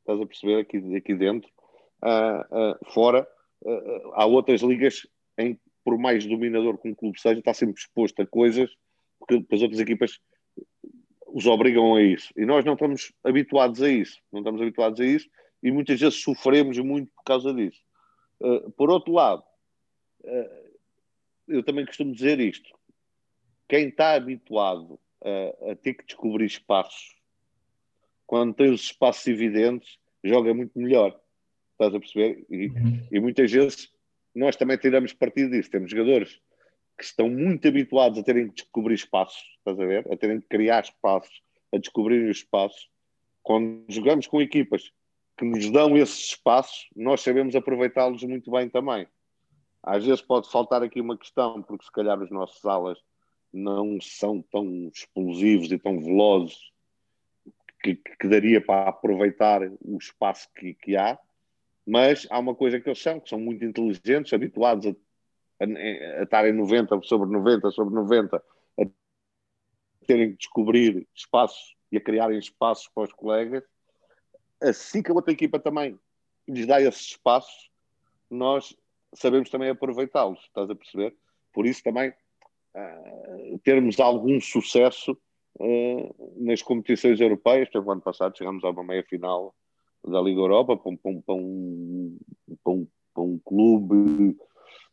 [0.00, 1.50] estás a perceber aqui, aqui dentro.
[2.02, 3.26] Uh, uh, fora,
[3.64, 5.06] uh, há outras ligas
[5.38, 8.70] em por mais dominador que um clube seja, está sempre exposto a coisas
[9.28, 10.18] que as outras equipas
[11.32, 12.32] os obrigam a isso.
[12.36, 14.20] E nós não estamos habituados a isso.
[14.32, 15.28] Não estamos habituados a isso
[15.62, 17.80] e muitas vezes sofremos muito por causa disso.
[18.76, 19.44] por outro lado,
[21.46, 22.70] eu também costumo dizer isto
[23.68, 27.16] quem está habituado a, a, ter que descobrir espaços,
[28.26, 31.18] quando tem os espaços evidentes, joga muito melhor.
[31.72, 32.44] Estás a perceber?
[32.50, 33.06] E, uhum.
[33.10, 33.90] e muitas vezes
[34.34, 35.70] nós também tiramos partido disso.
[35.70, 36.38] Temos jogadores
[36.96, 40.12] que estão muito habituados a terem que descobrir espaços, estás a ver?
[40.12, 42.88] A terem que criar espaços, a descobrir os espaços.
[43.42, 44.92] Quando jogamos com equipas
[45.36, 49.06] que nos dão esses espaços, nós sabemos aproveitá-los muito bem também.
[49.82, 52.98] Às vezes pode faltar aqui uma questão, porque se calhar os nossos alas
[53.52, 56.70] não são tão explosivos e tão velozes
[57.82, 61.18] que, que daria para aproveitar o espaço que, que, há,
[61.84, 64.94] mas há uma coisa que eles são, que são muito inteligentes, habituados a,
[65.60, 68.84] a, a estarem 90 sobre 90 sobre 90, a
[70.06, 73.62] terem que descobrir espaços e a criarem espaços para os colegas,
[74.60, 75.98] assim que a outra equipa também
[76.48, 77.70] lhes dá esses espaços,
[78.30, 78.76] nós
[79.14, 81.14] sabemos também aproveitá-los, estás a perceber?
[81.52, 85.16] Por isso também uh, termos algum sucesso
[85.58, 87.68] uh, nas competições europeias.
[87.68, 89.54] Por ano passado chegámos a uma meia final
[90.06, 92.18] da Liga Europa para um, para um,
[92.64, 94.36] para um, para um clube,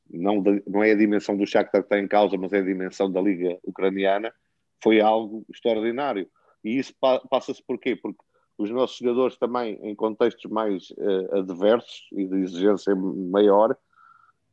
[0.09, 3.11] não, não é a dimensão do Shakhtar que está em causa, mas é a dimensão
[3.11, 4.33] da Liga Ucraniana,
[4.81, 6.29] foi algo extraordinário.
[6.63, 7.95] E isso pa passa-se por quê?
[7.95, 8.19] Porque
[8.57, 13.77] os nossos jogadores também, em contextos mais uh, adversos e de exigência maior,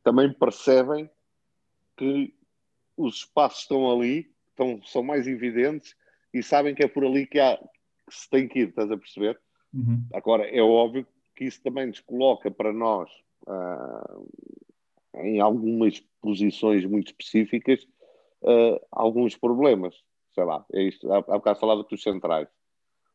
[0.03, 1.09] também percebem
[1.97, 2.33] que
[2.95, 5.95] os espaços estão ali, estão, são mais evidentes
[6.33, 8.97] e sabem que é por ali que, há, que se tem que ir, estás a
[8.97, 9.39] perceber?
[9.73, 10.01] Uhum.
[10.13, 13.09] Agora, é óbvio que isso também nos coloca para nós
[13.45, 14.27] uh,
[15.23, 17.83] em algumas posições muito específicas
[18.43, 19.95] uh, alguns problemas.
[20.33, 21.11] Sei lá, é isto.
[21.11, 22.47] Há, há bocado falava dos centrais.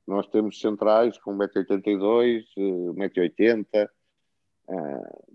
[0.06, 3.88] Nós temos centrais com 1,82m, 1,80m,
[4.68, 5.34] uh,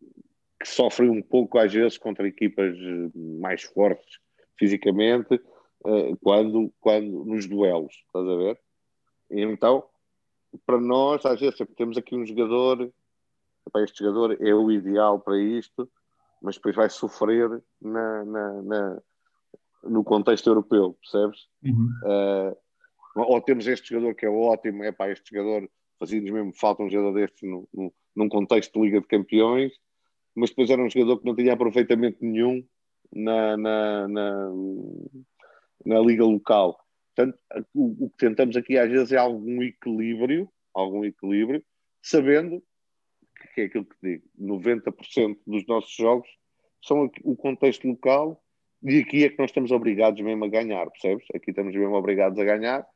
[0.60, 2.76] que sofrem um pouco às vezes contra equipas
[3.16, 4.20] mais fortes
[4.58, 5.36] fisicamente,
[5.86, 8.60] uh, quando, quando nos duelos, estás a ver?
[9.30, 9.84] E então,
[10.66, 12.92] para nós, às vezes, temos aqui um jogador,
[13.78, 15.90] este jogador é o ideal para isto,
[16.42, 17.50] mas depois vai sofrer
[17.82, 19.02] na, na, na
[19.84, 21.48] no contexto europeu, percebes?
[21.64, 21.90] Uhum.
[22.04, 22.58] Uh,
[23.16, 25.70] ou temos este jogador que é ótimo, é pá, este jogador
[26.00, 29.74] fazia-nos mesmo falta um jogador deste no, no, num contexto de Liga de Campeões,
[30.36, 32.64] mas depois era um jogador que não tinha aproveitamento nenhum
[33.14, 34.50] na, na, na,
[35.86, 36.78] na Liga local.
[37.16, 37.40] Portanto,
[37.74, 41.64] o, o, que tentamos aqui às vezes é algum equilíbrio, algum equilíbrio,
[42.04, 42.62] sabendo
[43.54, 46.28] que é aquilo que digo, 90% dos nossos jogos
[46.82, 48.44] são o contexto local
[48.84, 51.26] e aqui é que nós estamos obrigados mesmo a ganhar, percebes?
[51.34, 52.88] Aqui estamos mesmo obrigados a ganhar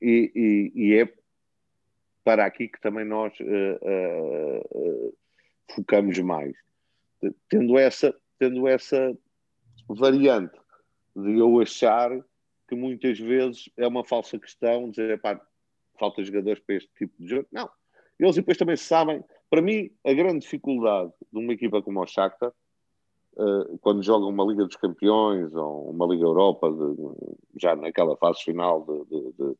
[0.00, 1.12] e, e, e é
[2.24, 5.18] para aqui que também nós uh, uh, uh,
[5.74, 6.56] focamos mais.
[7.48, 9.16] Tendo essa, tendo essa
[9.88, 10.58] variante
[11.14, 12.10] de eu achar
[12.68, 15.40] que muitas vezes é uma falsa questão dizer, pá,
[15.98, 17.46] falta jogadores para este tipo de jogo.
[17.52, 17.70] Não.
[18.18, 19.22] Eles depois também sabem.
[19.48, 22.52] Para mim, a grande dificuldade de uma equipa como o Shakhtar
[23.36, 28.42] uh, quando jogam uma Liga dos Campeões ou uma Liga Europa, de, já naquela fase
[28.42, 29.56] final de, de,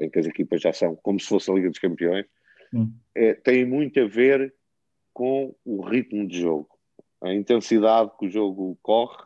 [0.00, 2.26] em que as equipas já são como se fosse a Liga dos Campeões,
[3.14, 4.54] é, tem muito a ver
[5.12, 6.68] com o ritmo de jogo,
[7.22, 9.22] a intensidade que o jogo corre.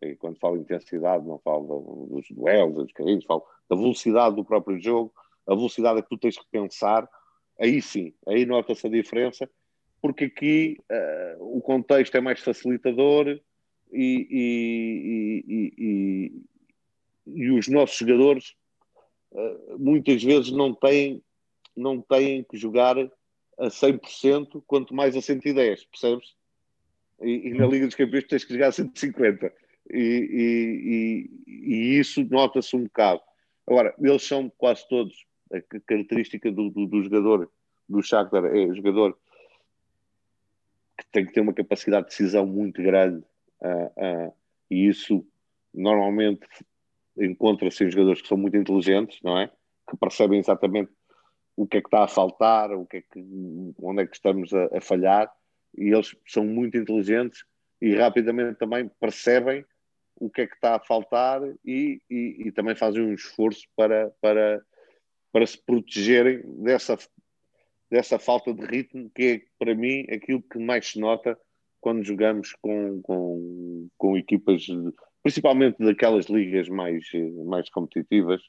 [0.00, 4.80] E quando falo intensidade, não falo dos duelos, dos carrinhos, falo da velocidade do próprio
[4.80, 5.12] jogo,
[5.46, 7.08] a velocidade que tu tens que pensar.
[7.60, 9.48] Aí sim, aí nota-se a diferença
[10.00, 13.28] porque aqui uh, o contexto é mais facilitador
[13.92, 16.42] e, e, e,
[17.26, 18.54] e os nossos jogadores
[19.32, 21.22] uh, muitas vezes não têm,
[21.76, 22.96] não têm que jogar
[23.58, 26.36] a 100%, quanto mais a 110, percebes?
[27.20, 29.52] E, na Liga dos Campeões tens que jogar a 150.
[29.90, 33.20] E, e isso nota-se um bocado.
[33.66, 37.50] Agora, eles são quase todos, a característica do, do, do jogador,
[37.88, 39.18] do Shakhtar, é jogador
[40.96, 43.24] que tem que ter uma capacidade de decisão muito grande
[43.60, 44.34] uh, uh,
[44.70, 45.24] e isso
[45.72, 46.46] normalmente
[47.16, 49.50] encontra-se em jogadores que são muito inteligentes, não é?
[49.88, 50.90] Que percebem exatamente
[51.56, 54.52] o que é que está a faltar, o que é que, onde é que estamos
[54.52, 55.32] a, a falhar
[55.76, 57.44] e eles são muito inteligentes
[57.80, 59.64] e rapidamente também percebem
[60.16, 64.10] o que é que está a faltar e, e, e, também fazem um esforço para,
[64.20, 64.64] para,
[65.38, 66.98] para se protegerem dessa
[67.88, 71.38] dessa falta de ritmo, que é, para mim, aquilo que mais se nota
[71.80, 74.66] quando jogamos com, com, com equipas,
[75.22, 77.06] principalmente daquelas ligas mais,
[77.46, 78.42] mais competitivas,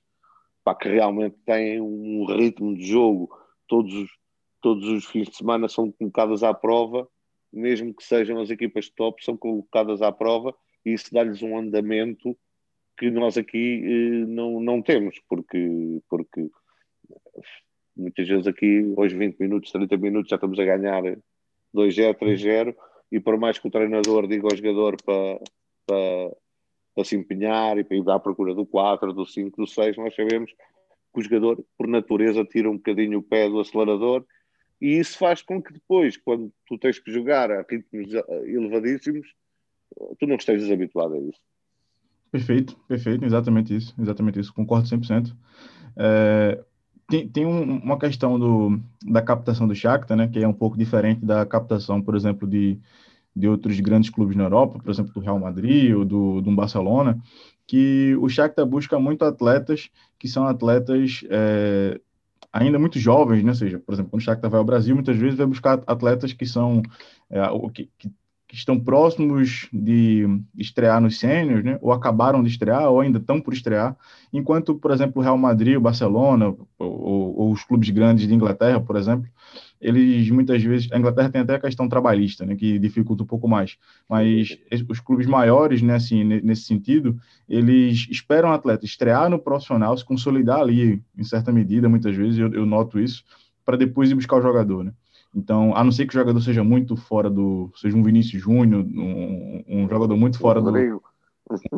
[0.64, 3.30] pá, que realmente têm um ritmo de jogo,
[3.68, 4.10] todos os,
[4.60, 7.08] todos os fins de semana são colocadas à prova,
[7.54, 12.36] mesmo que sejam as equipas top, são colocadas à prova e isso dá-lhes um andamento
[12.98, 16.50] que nós aqui eh, não, não temos, porque, porque
[17.96, 21.04] Muitas vezes aqui, hoje 20 minutos, 30 minutos, já estamos a ganhar
[21.76, 22.76] 2-0, 3-0,
[23.12, 25.40] e por mais que o treinador diga ao jogador para,
[25.86, 26.36] para,
[26.96, 30.16] para se empenhar e para ir à procura do 4, do 5, do 6, nós
[30.16, 30.52] sabemos
[31.14, 34.26] que o jogador, por natureza, tira um bocadinho o pé do acelerador
[34.82, 38.14] e isso faz com que depois, quando tu tens que jogar a ritmos
[38.46, 39.28] elevadíssimos,
[40.18, 41.40] tu não estejas habituado a isso.
[42.32, 45.36] Perfeito, perfeito, exatamente isso, exatamente isso, concordo 100%.
[45.98, 46.64] É,
[47.10, 50.78] tem, tem um, uma questão do, da captação do Shakhtar, né, que é um pouco
[50.78, 52.80] diferente da captação, por exemplo, de,
[53.36, 57.18] de outros grandes clubes na Europa, por exemplo, do Real Madrid ou do, do Barcelona,
[57.68, 62.00] que o Shakhtar busca muito atletas que são atletas é,
[62.52, 63.52] ainda muito jovens, né?
[63.52, 66.34] Ou seja, por exemplo, quando o Shakhtar vai ao Brasil, muitas vezes vai buscar atletas
[66.34, 66.82] que são
[67.30, 67.42] é,
[67.74, 68.12] que, que
[68.50, 70.26] que estão próximos de
[70.58, 73.96] estrear nos sêniors, né, ou acabaram de estrear, ou ainda estão por estrear,
[74.34, 78.82] enquanto, por exemplo, o Real Madrid, o Barcelona, ou, ou, os clubes grandes de Inglaterra,
[78.82, 79.30] por exemplo,
[79.80, 83.48] eles muitas vezes, a Inglaterra tem até a questão trabalhista, né, que dificulta um pouco
[83.48, 83.78] mais,
[84.10, 84.58] mas
[84.90, 90.04] os clubes maiores, né, assim, nesse sentido, eles esperam o atleta estrear no profissional, se
[90.04, 93.24] consolidar ali, em certa medida, muitas vezes, eu, eu noto isso,
[93.64, 94.92] para depois ir buscar o jogador, né.
[95.34, 98.84] Então, a não ser que o jogador seja muito fora do, seja um Vinícius Júnior,
[98.84, 100.70] um, um jogador muito fora do,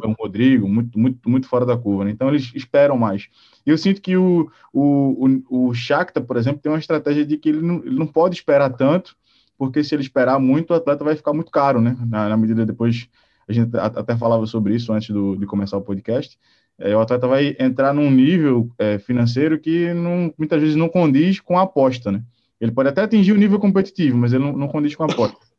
[0.04, 2.06] é um Rodrigo, muito, muito, muito fora da curva.
[2.06, 2.12] Né?
[2.12, 3.30] Então eles esperam mais.
[3.66, 7.38] E eu sinto que o, o, o, o Shakhtar, por exemplo, tem uma estratégia de
[7.38, 9.16] que ele não, ele não pode esperar tanto,
[9.58, 11.96] porque se ele esperar muito, o atleta vai ficar muito caro, né?
[12.08, 13.08] Na, na medida depois,
[13.48, 16.38] a gente até falava sobre isso antes do, de começar o podcast.
[16.78, 21.40] É, o atleta vai entrar num nível é, financeiro que não, muitas vezes não condiz
[21.40, 22.24] com a aposta, né?
[22.62, 25.38] Ele pode até atingir o nível competitivo, mas ele não, não condiz com a aposta.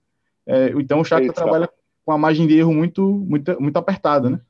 [0.44, 1.70] É, então o Shakhtar trabalha
[2.05, 4.40] com a margem de erro muito, muito, muito apertada, né?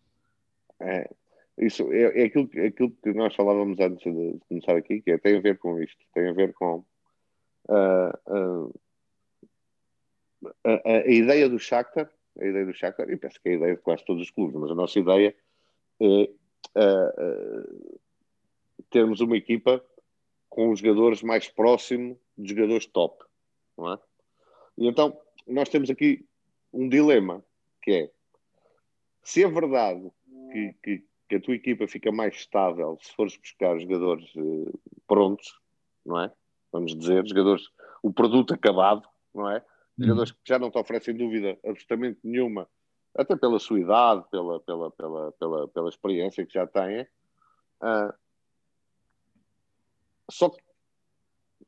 [0.80, 1.11] É,
[1.59, 5.18] isso é, é, aquilo, é aquilo que nós falávamos antes de começar aqui, que é,
[5.18, 6.82] tem a ver com isto, tem a ver com
[7.68, 8.80] uh, uh,
[10.64, 13.57] a, a, a, ideia do Shakhtar, a ideia do Shakhtar, e penso que é a
[13.57, 15.36] ideia de quase todos os clubes, mas a nossa ideia
[16.00, 16.30] é
[16.78, 17.98] uh,
[18.88, 19.84] termos uma equipa
[20.48, 23.24] com os jogadores mais próximos dos jogadores top,
[23.76, 23.98] não é?
[24.78, 26.26] E então nós temos aqui
[26.72, 27.44] um dilema,
[27.82, 28.10] que é
[29.22, 30.10] se é verdade
[30.52, 35.60] que, que, que, a tua equipa fica mais estável se fores buscar jogadores uh, prontos,
[36.04, 36.32] não é?
[36.72, 37.68] Vamos dizer, jogadores,
[38.02, 39.58] o produto acabado, não é?
[39.98, 40.04] Hum.
[40.04, 42.68] Jogadores que já não te oferecem dúvida absolutamente nenhuma,
[43.14, 47.02] até pela sua idade, pela, pela, pela, pela, pela experiência que já têm.
[47.82, 48.12] Uh,
[50.30, 50.62] só que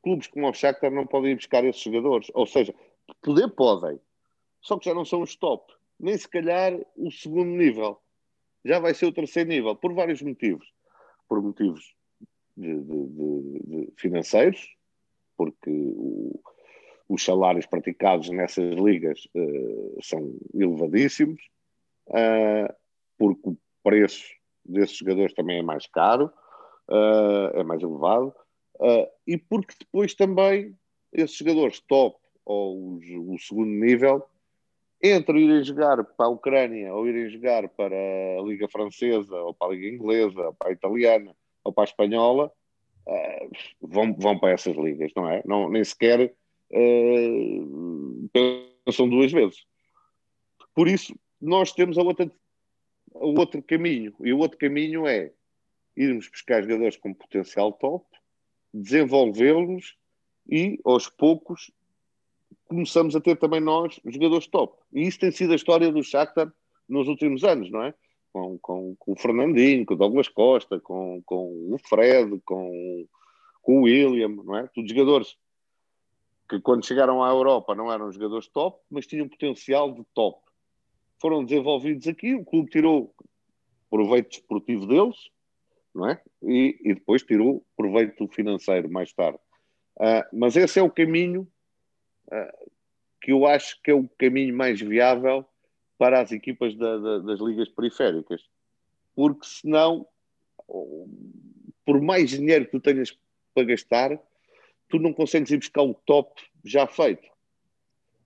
[0.05, 2.31] clubes como o Shakhtar não podem ir buscar esses jogadores.
[2.35, 2.73] Ou seja,
[3.23, 3.99] poder podem,
[4.61, 7.99] só que já não são os top, nem se calhar o segundo nível.
[8.63, 10.71] Já vai ser o terceiro nível, por vários motivos.
[11.27, 11.95] Por motivos
[12.55, 14.75] de, de, de, financeiros,
[15.35, 16.39] porque o,
[17.09, 21.41] os salários praticados nessas ligas uh, são elevadíssimos,
[22.09, 22.71] uh,
[23.17, 24.23] porque o preço
[24.63, 26.31] desses jogadores também é mais caro,
[26.89, 28.35] uh, é mais elevado,
[29.25, 30.75] e porque depois também
[31.11, 34.25] esses jogadores top ou os, o segundo nível
[35.01, 39.67] entre irem jogar para a Ucrânia ou irem jogar para a Liga Francesa ou para
[39.67, 42.51] a Liga Inglesa, ou para a Italiana ou para a Espanhola,
[43.07, 43.51] uh,
[43.81, 45.41] vão, vão para essas ligas, não é?
[45.45, 46.31] Não, nem sequer
[46.71, 48.29] uh,
[48.85, 49.65] pensam duas vezes.
[50.75, 52.31] Por isso, nós temos a outra,
[53.15, 55.31] a outro caminho, e o outro caminho é
[55.97, 58.05] irmos buscar jogadores com potencial top,
[58.81, 59.95] desenvolvê-los
[60.49, 61.71] e, aos poucos,
[62.67, 64.77] começamos a ter também nós jogadores top.
[64.93, 66.51] E isso tem sido a história do Shakhtar
[66.87, 67.93] nos últimos anos, não é?
[68.33, 73.07] Com, com, com o Fernandinho, com o Douglas Costa, com, com o Fred, com,
[73.61, 74.67] com o William, não é?
[74.67, 75.37] Todos jogadores
[76.47, 80.39] que quando chegaram à Europa não eram jogadores top, mas tinham potencial de top.
[81.19, 83.15] Foram desenvolvidos aqui, o clube tirou
[83.89, 85.29] proveito desportivo deles,
[85.95, 86.21] não é?
[86.43, 89.39] E, e depois tirou proveito financeiro mais tarde.
[89.97, 91.47] Uh, mas esse é o caminho
[93.21, 95.45] que eu acho que é o caminho mais viável
[95.97, 98.43] para as equipas da, da, das ligas periféricas.
[99.15, 100.05] Porque senão,
[101.85, 103.17] por mais dinheiro que tu tenhas
[103.53, 104.19] para gastar,
[104.89, 107.27] tu não consegues ir buscar o top já feito.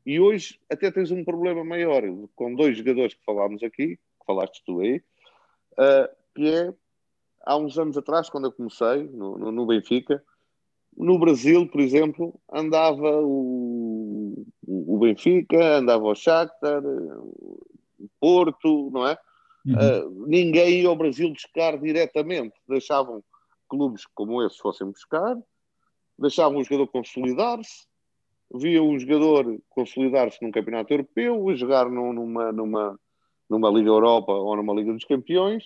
[0.06, 2.04] E hoje até tens um problema maior
[2.36, 4.98] com dois jogadores que falámos aqui, que falaste tu aí,
[5.74, 6.74] uh, que é
[7.46, 10.24] há uns anos atrás, quando eu comecei no, no, no Benfica,
[10.98, 19.18] no Brasil, por exemplo, andava o, o Benfica, andava o Shakhtar, o Porto, não é?
[19.66, 19.76] Uhum.
[19.76, 22.56] Uh, ninguém ia ao Brasil buscar diretamente.
[22.68, 23.24] Deixavam
[23.68, 25.38] clubes como esses fossem buscar,
[26.18, 27.88] deixavam o jogador consolidar-se,
[28.54, 33.00] viam o jogador consolidar-se num campeonato europeu, a jogar numa, numa,
[33.50, 35.66] numa Liga Europa ou numa Liga dos Campeões,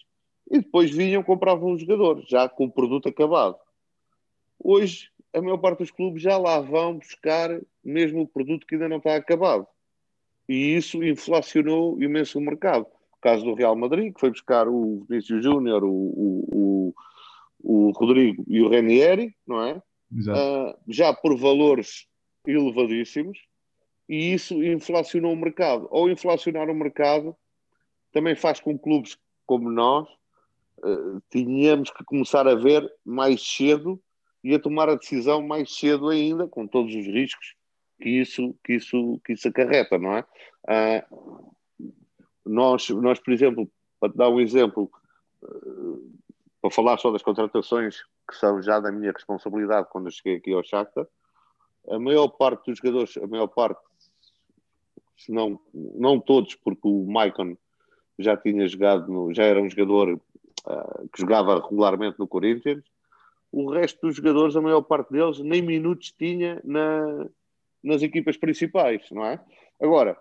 [0.49, 3.57] e depois vinham compravam o jogador, já com o produto acabado.
[4.59, 8.87] Hoje a maior parte dos clubes já lá vão buscar mesmo o produto que ainda
[8.87, 9.67] não está acabado.
[10.47, 12.85] E isso inflacionou imenso o mercado.
[13.13, 17.91] O caso do Real Madrid, que foi buscar o Vinícius Júnior, o, o, o, o,
[17.91, 19.81] Rodrigo e o Ranieri, não é?
[20.11, 22.05] Uh, já por valores
[22.45, 23.39] elevadíssimos,
[24.07, 25.87] e isso inflacionou o mercado.
[25.89, 27.35] Ou inflacionar o mercado
[28.11, 30.07] também faz com clubes como nós
[30.83, 34.01] uh, tenhamos que começar a ver mais cedo
[34.43, 37.55] e a tomar a decisão mais cedo ainda, com todos os riscos
[38.03, 40.25] que isso, que isso, que isso acarreta, não é?
[40.67, 41.05] Ah,
[42.45, 44.91] nós, nós, por exemplo, para te dar um exemplo,
[45.41, 46.13] uh,
[46.61, 50.53] para falar só das contratações que são já da minha responsabilidade quando eu cheguei aqui
[50.53, 51.07] ao Shakhtar,
[51.89, 53.81] a maior parte dos jogadores, a maior parte,
[55.17, 57.55] se não, não todos, porque o Maicon
[58.19, 60.19] já tinha jogado, no, já era um jogador
[60.65, 62.83] uh, que jogava regularmente no Corinthians,
[63.51, 67.29] o resto dos jogadores, a maior parte deles, nem minutos tinha na,
[67.83, 69.39] nas equipas principais, não é?
[69.79, 70.17] Agora,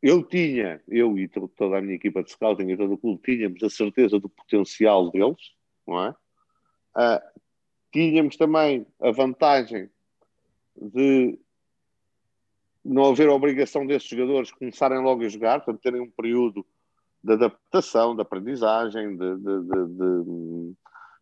[0.00, 3.62] eu tinha, eu e toda a minha equipa de scouting e todo o clube, tínhamos
[3.62, 5.52] a certeza do potencial deles,
[5.86, 6.10] não é?
[6.96, 7.40] Uh,
[7.92, 9.90] tínhamos também a vantagem
[10.76, 11.38] de
[12.84, 16.64] não haver obrigação desses jogadores começarem logo a jogar, portanto, terem um período
[17.22, 20.74] de adaptação, de aprendizagem, de, de,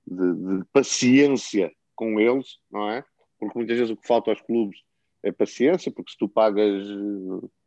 [0.07, 3.05] de, paciência com eles, não é?
[3.39, 4.79] Porque muitas vezes o que falta aos clubes
[5.23, 6.87] é paciência, porque se tu pagas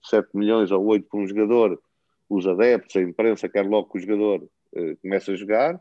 [0.04, 1.82] 7 milhões ou 8 por um jogador,
[2.30, 5.80] os adeptos, a imprensa quer logo que o jogador uh, comece a jogar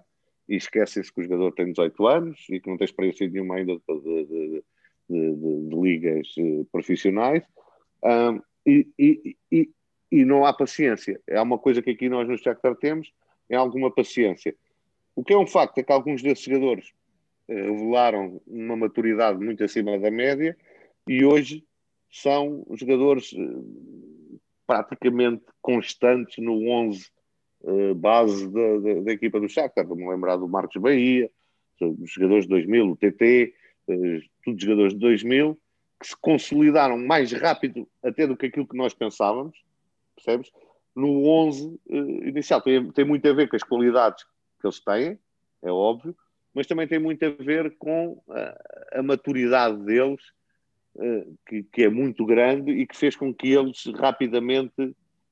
[0.48, 3.76] e esquecem-se que o jogador tem 18 anos e que não tem experiência nenhuma ainda
[3.76, 4.64] de,
[5.08, 7.44] de, ligas uh, profissionais
[8.04, 9.70] um, e, e,
[10.10, 11.20] e, não há paciência.
[11.26, 13.12] É uma coisa que aqui nós no Shakhtar temos,
[13.48, 14.54] é alguma paciência.
[15.14, 16.92] O que é um facto é que alguns desses jogadores
[17.48, 20.56] uh, revelaram uma maturidade muito acima da média
[21.06, 21.64] e hoje
[22.10, 27.06] são jogadores uh, praticamente constantes no 11
[27.62, 29.86] uh, base da, da, da, equipa do Shakhtar.
[29.86, 31.30] Vamos lembrar do Marcos Bahia,
[32.04, 33.54] jogadores de 2000, o TT,
[34.44, 35.58] todos jogadores de 2000,
[36.00, 39.56] que se consolidaram mais rápido até do que aquilo que nós pensávamos,
[40.22, 40.50] percebes?
[40.94, 41.94] No 11 uh,
[42.28, 42.60] inicial.
[42.60, 44.24] Tem, tem muito a ver com as qualidades
[44.60, 45.18] que eles têm,
[45.62, 46.16] é óbvio,
[46.54, 50.20] mas também tem muito a ver com a, a maturidade deles
[50.98, 54.82] eh, que, que, é muito grande e que fez com que eles rapidamente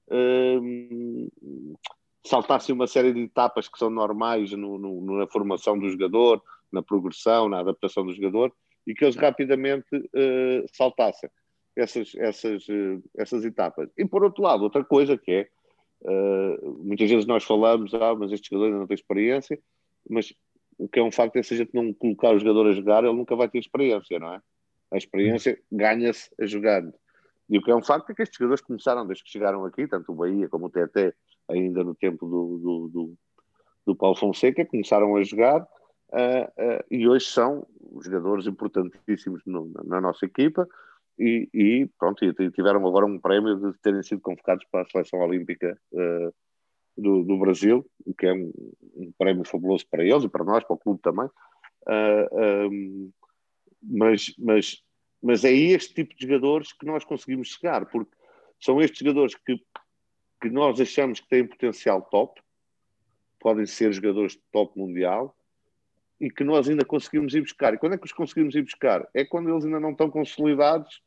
[0.08, 1.72] uh,
[2.24, 6.80] saltassem uma série de etapas que são normais no, no, na formação do jogador, na
[6.80, 8.52] progressão, na adaptação do jogador,
[8.86, 11.28] e que eles rapidamente uh, saltassem
[11.80, 13.88] essas, essas, uh, essas etapas.
[13.96, 15.48] E por outro lado, outra coisa que é,
[16.62, 19.58] muitas vezes nós falamos, ah, mas este jogador ainda não tem experiência,
[20.08, 20.32] mas
[20.78, 23.04] o que é um facto é se a gente não colocar o jogador a jogar,
[23.04, 24.40] ele nunca vai ter experiência, não é?
[24.92, 26.94] A experiência ganha-se a jogando.
[27.50, 29.88] E o que é um facto é que estes jogadores começaram desde que chegaram aqui,
[29.88, 31.14] tanto o Bahia como o TT,
[31.48, 33.14] ainda no tempo do, do, do,
[33.86, 37.66] do Paulo Fonseca, começaram a jogar uh, uh, e hoje são
[38.02, 40.68] jogadores importantíssimos no, na nossa equipa
[41.18, 45.18] e, e, pronto, e tiveram agora um prémio de terem sido convocados para a seleção
[45.20, 46.34] olímpica uh,
[46.96, 48.52] do, do, Brasil, o que é um,
[48.94, 51.28] um, prémio fabuloso para eles e para nós, para o clube também.
[52.70, 53.10] Um,
[53.82, 54.82] mas, mas,
[55.22, 58.10] mas é este tipo de jogadores que nós conseguimos chegar, porque
[58.60, 59.56] são estes jogadores que,
[60.40, 62.40] que nós achamos que têm potencial top,
[63.40, 65.34] podem ser jogadores de top mundial,
[66.20, 67.74] e que nós ainda conseguimos ir buscar.
[67.74, 69.08] E quando é que os conseguimos ir buscar?
[69.14, 71.00] É quando eles ainda não estão consolidados,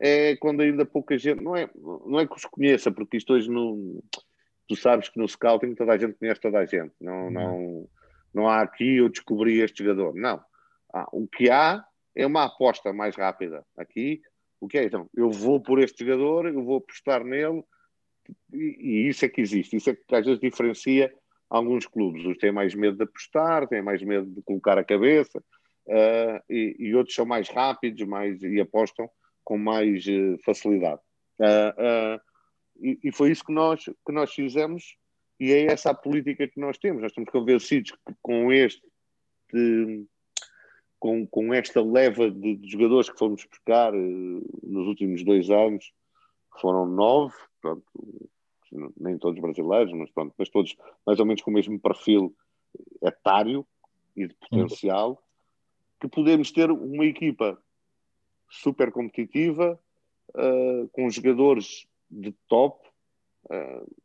[0.00, 1.42] é quando ainda pouca gente.
[1.42, 4.02] Não é, não é que os conheça, porque isto hoje não.
[4.66, 6.92] Tu sabes que no scouting toda a gente conhece toda a gente.
[7.00, 7.30] Não, uhum.
[7.30, 7.88] não,
[8.32, 10.14] não há aqui eu descobri este jogador.
[10.14, 10.40] Não.
[10.92, 11.84] Ah, o que há
[12.14, 13.64] é uma aposta mais rápida.
[13.76, 14.22] Aqui,
[14.60, 14.84] o que é?
[14.84, 17.62] Então, eu vou por este jogador, eu vou apostar nele,
[18.52, 19.76] e, e isso é que existe.
[19.76, 21.12] Isso é que às vezes diferencia
[21.48, 22.24] alguns clubes.
[22.24, 26.76] Uns têm mais medo de apostar, têm mais medo de colocar a cabeça, uh, e,
[26.78, 29.10] e, outros são mais rápidos mais, e apostam
[29.50, 31.00] com mais uh, facilidade.
[31.40, 32.20] Uh,
[32.80, 34.94] e, e, foi isso que nós, que nós fizemos,
[35.40, 37.02] e é essa a política que nós temos.
[37.02, 38.80] Nós estamos convencidos que com este
[41.00, 45.92] com, com esta leva de, de jogadores que fomos buscar uh, nos últimos dois anos,
[46.60, 47.84] foram nove, pronto,
[49.00, 52.32] nem todos brasileiros, mas, pronto, mas todos mais ou menos com o mesmo perfil
[53.02, 53.66] etário
[54.14, 55.16] e de potencial, uhum.
[56.00, 57.60] que podemos ter uma equipa
[58.50, 59.78] super competitiva,
[60.34, 62.86] uh, com jogadores de top,
[63.44, 63.96] uh,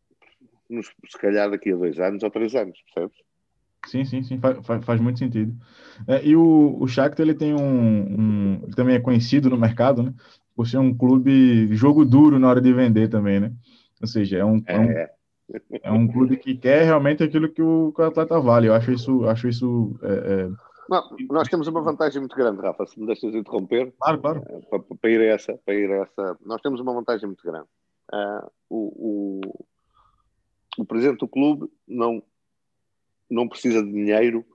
[0.70, 3.18] nos, se calhar daqui a dois anos ou três anos, percebes?
[3.88, 5.56] Sim, sim, sim, faz, faz muito sentido.
[6.08, 10.02] É, e o, o Shakhtar, ele tem um, um, Ele também é conhecido no mercado,
[10.02, 10.14] né?
[10.56, 13.54] Por ser um clube jogo duro na hora de vender também, né?
[14.02, 14.80] Ou seja, é um, é.
[14.80, 15.12] um, é,
[15.84, 18.68] é um clube que quer realmente aquilo que o, que o atleta vale.
[18.68, 19.28] Eu acho isso.
[19.28, 20.50] Acho isso é, é
[20.90, 23.94] Não, nós temos uma vantagem muito grande, Rafa, se me deixas interromper.
[24.00, 24.44] Claro, claro.
[24.48, 26.38] É, para, para, ir a essa, para ir a essa.
[26.46, 27.68] Nós temos uma vantagem muito grande.
[28.14, 32.22] Uh, o, o, o presidente do clube não
[33.30, 34.46] não precisa de dinheiro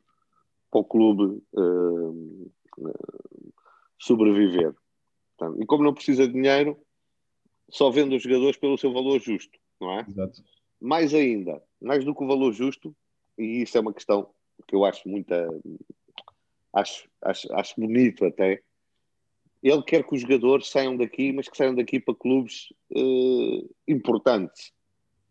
[0.71, 2.41] para o clube uh,
[3.99, 4.75] sobreviver.
[5.37, 6.79] Portanto, e como não precisa de dinheiro,
[7.71, 10.07] só vende os jogadores pelo seu valor justo, não é?
[10.09, 10.43] Exato.
[10.81, 12.95] Mais ainda, mais do que o valor justo,
[13.39, 14.31] e isso é uma questão
[14.67, 15.49] que eu acho muita.
[16.73, 18.63] Acho, acho, acho bonito até.
[19.63, 24.73] ele quer que os jogadores saiam daqui, mas que saiam daqui para clubes uh, importantes.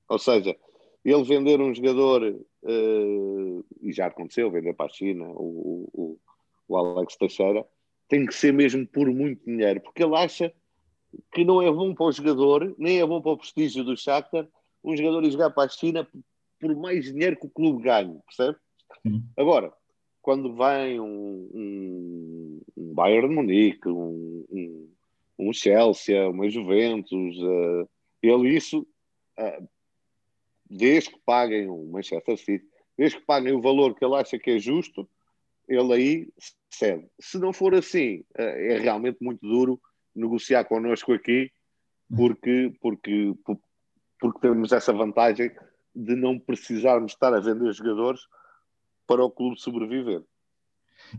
[0.08, 0.56] Ou seja,
[1.04, 6.20] ele vender um jogador, uh, e já aconteceu, vender para a China, o, o,
[6.68, 7.66] o Alex Teixeira,
[8.08, 10.52] tem que ser mesmo por muito dinheiro, porque ele acha
[11.32, 14.48] que não é bom para o jogador, nem é bom para o prestígio do Shakhtar,
[14.84, 16.08] um jogador ir jogar para a China
[16.60, 18.58] por mais dinheiro que o clube ganhe, percebe?
[19.02, 19.24] Sim.
[19.38, 19.74] Agora,
[20.22, 24.92] quando vem um, um, um Bayern Munique, um, um,
[25.40, 27.90] um, Chelsea, uma Juventus, uh,
[28.22, 28.86] ele isso,
[29.40, 29.70] uh,
[30.70, 32.66] desde que paguem o Manchester City,
[32.98, 35.10] desde que paguem o valor que ele acha que é justo,
[35.68, 36.30] ele aí
[36.70, 37.08] cede.
[37.20, 39.80] Se não for assim, uh, é realmente muito duro
[40.16, 41.50] negociar connosco aqui,
[42.16, 43.34] porque, porque,
[44.20, 45.52] porque temos essa vantagem
[45.96, 48.22] de não precisarmos estar a vender jogadores
[49.10, 50.22] para o clube sobreviver.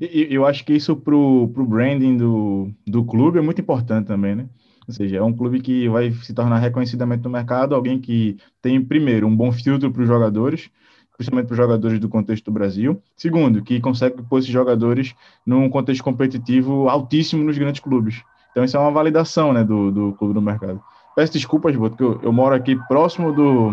[0.00, 4.48] Eu acho que isso para o branding do, do clube é muito importante também, né?
[4.86, 8.80] Ou seja, é um clube que vai se tornar reconhecidamente no mercado, alguém que tem,
[8.80, 10.70] primeiro, um bom filtro para os jogadores,
[11.16, 13.02] principalmente para os jogadores do contexto do Brasil.
[13.16, 15.12] Segundo, que consegue pôr esses jogadores
[15.44, 18.22] num contexto competitivo altíssimo nos grandes clubes.
[18.52, 20.80] Então, isso é uma validação né, do, do clube do mercado.
[21.16, 23.72] Peço desculpas, Boto, que eu, eu moro aqui próximo do,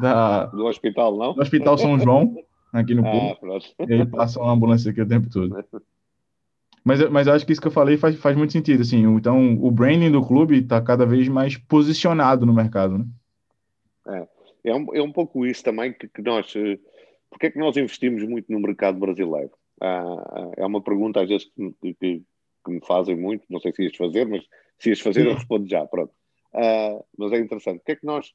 [0.00, 1.34] da, do hospital, não?
[1.34, 2.34] Do Hospital São João,
[2.72, 3.74] aqui no ah, Porto.
[3.88, 5.56] E aí passa uma ambulância aqui o tempo todo.
[6.84, 8.80] Mas, mas eu acho que isso que eu falei faz, faz muito sentido.
[8.80, 12.98] Assim, então, o branding do clube está cada vez mais posicionado no mercado.
[12.98, 13.06] Né?
[14.06, 16.54] É, é, um, é um pouco isso também que, que nós.
[16.56, 16.78] Eh,
[17.28, 19.50] Porque é que nós investimos muito no mercado brasileiro?
[19.80, 23.44] Ah, ah, é uma pergunta às vezes que, que, que, me fazem muito.
[23.50, 24.42] Não sei se ias fazer, mas
[24.78, 25.84] se ias fazer, eu respondo já.
[25.86, 26.12] Pronto.
[26.54, 27.78] Ah, mas é interessante.
[27.80, 28.32] Porque é que nós.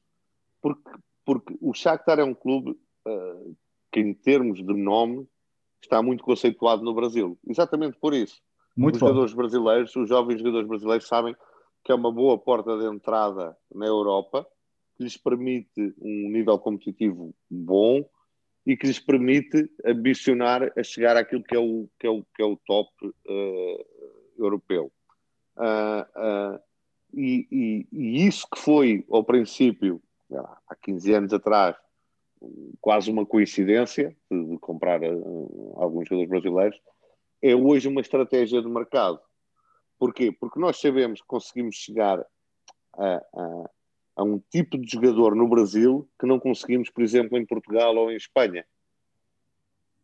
[0.62, 0.90] Porque,
[1.24, 2.70] porque o Shakhtar é um clube
[3.06, 3.56] uh,
[3.94, 5.24] que, em termos de nome,
[5.80, 7.38] está muito conceituado no Brasil.
[7.46, 8.42] Exatamente por isso.
[8.76, 9.10] Muito os forte.
[9.12, 11.36] jogadores brasileiros, os jovens jogadores brasileiros sabem
[11.84, 14.44] que é uma boa porta de entrada na Europa,
[14.96, 18.04] que lhes permite um nível competitivo bom
[18.66, 22.42] e que lhes permite ambicionar a chegar àquilo que é o, que é o, que
[22.42, 23.86] é o top uh,
[24.36, 24.90] europeu.
[25.56, 26.60] Uh, uh,
[27.12, 30.02] e, e, e, isso que foi, ao princípio,
[30.68, 31.76] há 15 anos atrás,
[32.80, 36.80] quase uma coincidência de, comprar uh, alguns jogadores brasileiros,
[37.42, 39.20] é hoje uma estratégia de mercado.
[39.98, 40.32] Porquê?
[40.32, 42.24] Porque nós sabemos que conseguimos chegar
[42.96, 43.70] a, a,
[44.16, 48.10] a, um tipo de jogador no Brasil que não conseguimos, por exemplo, em Portugal ou
[48.10, 48.64] em Espanha.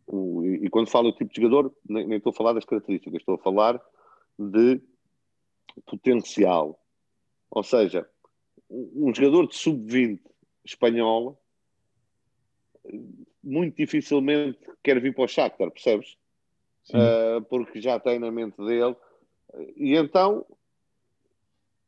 [0.07, 2.65] O, e, e, quando falo do tipo de jogador, nem, nem estou a falar das
[2.65, 3.81] características, estou a falar
[4.39, 4.81] de
[5.87, 6.79] potencial.
[7.51, 8.09] Ou seja,
[8.69, 10.21] um jogador de sub-20
[10.65, 11.37] espanhola
[13.43, 16.17] muito dificilmente quer vir para o Shakhtar, percebes?
[16.91, 18.97] Uh, porque já tem na mente dele.
[19.77, 20.45] E então,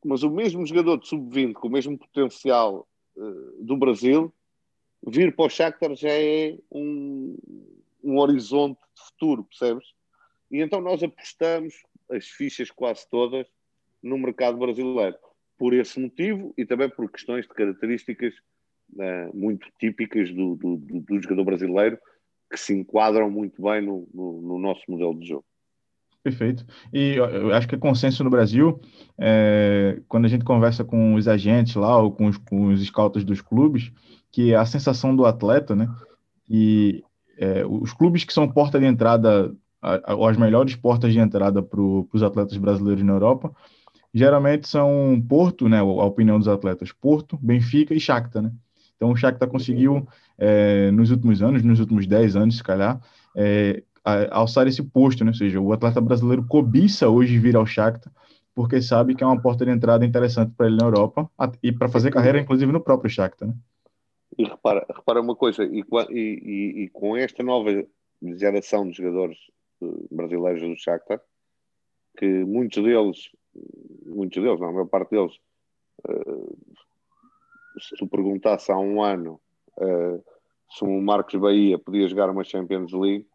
[0.05, 2.87] mas o mesmo jogador de sub-20 com o mesmo potencial
[3.17, 4.33] uh, do Brasil,
[5.07, 7.37] vir para o Shakhtar já é um,
[8.03, 9.93] um horizonte de futuro, percebes?
[10.51, 11.75] E então nós apostamos
[12.11, 13.47] as fichas quase todas
[14.03, 15.17] no mercado brasileiro
[15.57, 18.35] por esse motivo e também por questões de características
[19.33, 21.99] muito típicas do, do, do, jogador brasileiro
[22.51, 25.45] que se enquadram muito bem no, no, no nosso modelo de jogo.
[26.23, 26.65] Perfeito.
[26.93, 28.81] E eu acho que é consenso no Brasil,
[29.19, 33.25] é, quando a gente conversa com os agentes lá, ou com os, com os scouts
[33.25, 33.91] dos clubes,
[34.31, 35.89] que a sensação do atleta, né,
[36.49, 37.03] e
[37.37, 39.53] é, os clubes que são porta de entrada,
[40.17, 43.53] ou as melhores portas de entrada para os atletas brasileiros na Europa,
[44.15, 48.53] geralmente são Porto, né, a opinião dos atletas, Porto, Benfica e Shakhtar, né?
[49.03, 50.07] Então o Shakhtar conseguiu,
[50.39, 53.01] é, nos últimos anos, nos últimos 10 anos, se calhar,
[53.35, 53.83] é,
[54.31, 55.33] alçar esse posto, né?
[55.33, 58.13] Ou seja, o atleta brasileiro cobiça hoje vir ao Shakhtar,
[58.55, 61.29] porque sabe que é uma porta de entrada interessante para ele na Europa
[61.61, 63.55] e para fazer carreira, inclusive, no próprio Shakhtar, né?
[64.39, 67.85] E repara, repara uma coisa, e, e, e, com esta nova
[68.23, 69.37] geração de jogadores
[69.83, 71.21] eh, brasileiros do Shakhtar,
[72.17, 73.33] que muitos deles
[74.07, 75.33] muitos deles, não, a maior parte deles,
[77.79, 79.41] se tu perguntasse há um ano
[79.79, 80.23] uh,
[80.71, 83.27] se o Marcos Bahia podia jogar uma Champions League,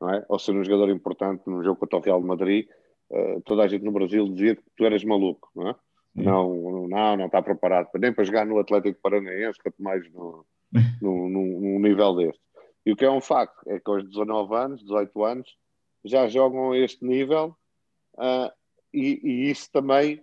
[0.00, 0.24] não é?
[0.28, 2.68] ou ser um jogador importante num jogo contra o Real de Madrid,
[3.10, 5.74] uh, toda a gente no Brasil dizia que tu eras maluco, não é?
[6.14, 10.44] Não, não, não está preparado nem para jogar no Atlético Paranaense, quanto mais no,
[11.00, 12.40] no, no, num nível deste.
[12.84, 15.56] E o que é um facto é que aos 19 anos, 18 anos,
[16.04, 17.54] já jogam a este nível
[18.14, 18.50] uh,
[18.92, 20.22] e, e, isso também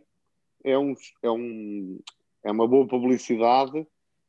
[0.63, 1.99] é, um, é, um,
[2.47, 3.85] é uma boa publicidade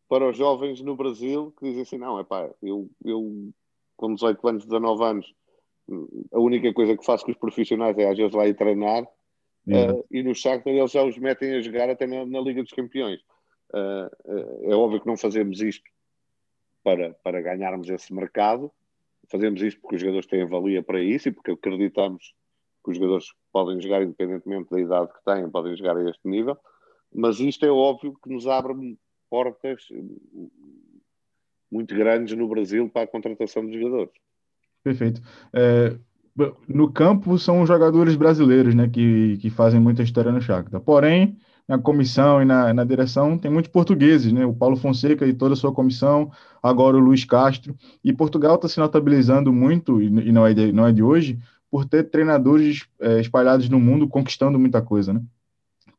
[0.09, 3.53] para os jovens no Brasil que dizem assim: não, é pá, eu, eu
[3.97, 5.35] com 18 anos, 19 anos,
[6.33, 10.05] a única coisa que faço com os profissionais é às vezes lá ir treinar uh,
[10.11, 13.21] e no Shakhtar eles já os metem a jogar até na, na Liga dos Campeões.
[13.73, 15.89] é óbvio que não fazemos isto
[16.83, 18.71] para, para ganharmos esse mercado,
[19.31, 22.35] fazemos isto porque os jogadores têm valia para isso e porque acreditamos
[22.85, 26.59] que os jogadores podem jogar independentemente da idade que têm, podem jogar a este nível,
[27.15, 28.99] mas isto é óbvio que nos abre
[29.31, 29.83] portas
[31.71, 34.13] muito grandes no Brasil para a contratação de jogadores.
[34.83, 35.21] Perfeito.
[35.53, 35.97] É,
[36.69, 40.81] no campo são os jogadores brasileiros né, que, que fazem muita história no Shakhtar.
[40.81, 41.37] Porém,
[41.67, 44.47] na comissão e na, na direção tem muitos portugueses, né?
[44.47, 46.31] O Paulo Fonseca e toda a sua comissão,
[46.63, 47.77] agora o Luiz Castro.
[48.03, 51.39] E Portugal está se notabilizando muito, e não é de, não é de hoje,
[51.71, 55.23] por ter treinadores é, espalhados no mundo conquistando muita coisa, né?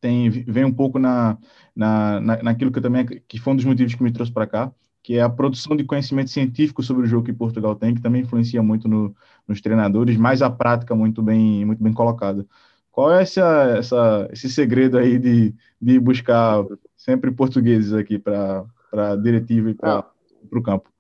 [0.02, 1.38] Tem, vem um pouco na,
[1.76, 4.72] na, na, naquilo que também que foi um dos motivos que me trouxe para cá,
[5.04, 8.22] que é a produção de conhecimento científico sobre o jogo que Portugal tem, que também
[8.22, 9.16] influencia muito no,
[9.48, 12.46] nos treinadores, mas a prática muito bem, muito bem colocada.
[12.92, 16.66] Qual é essa, essa, esse segredo aí de, de buscar
[16.98, 20.06] sempre portugueses aqui para a diretiva e para
[20.52, 20.92] o campo?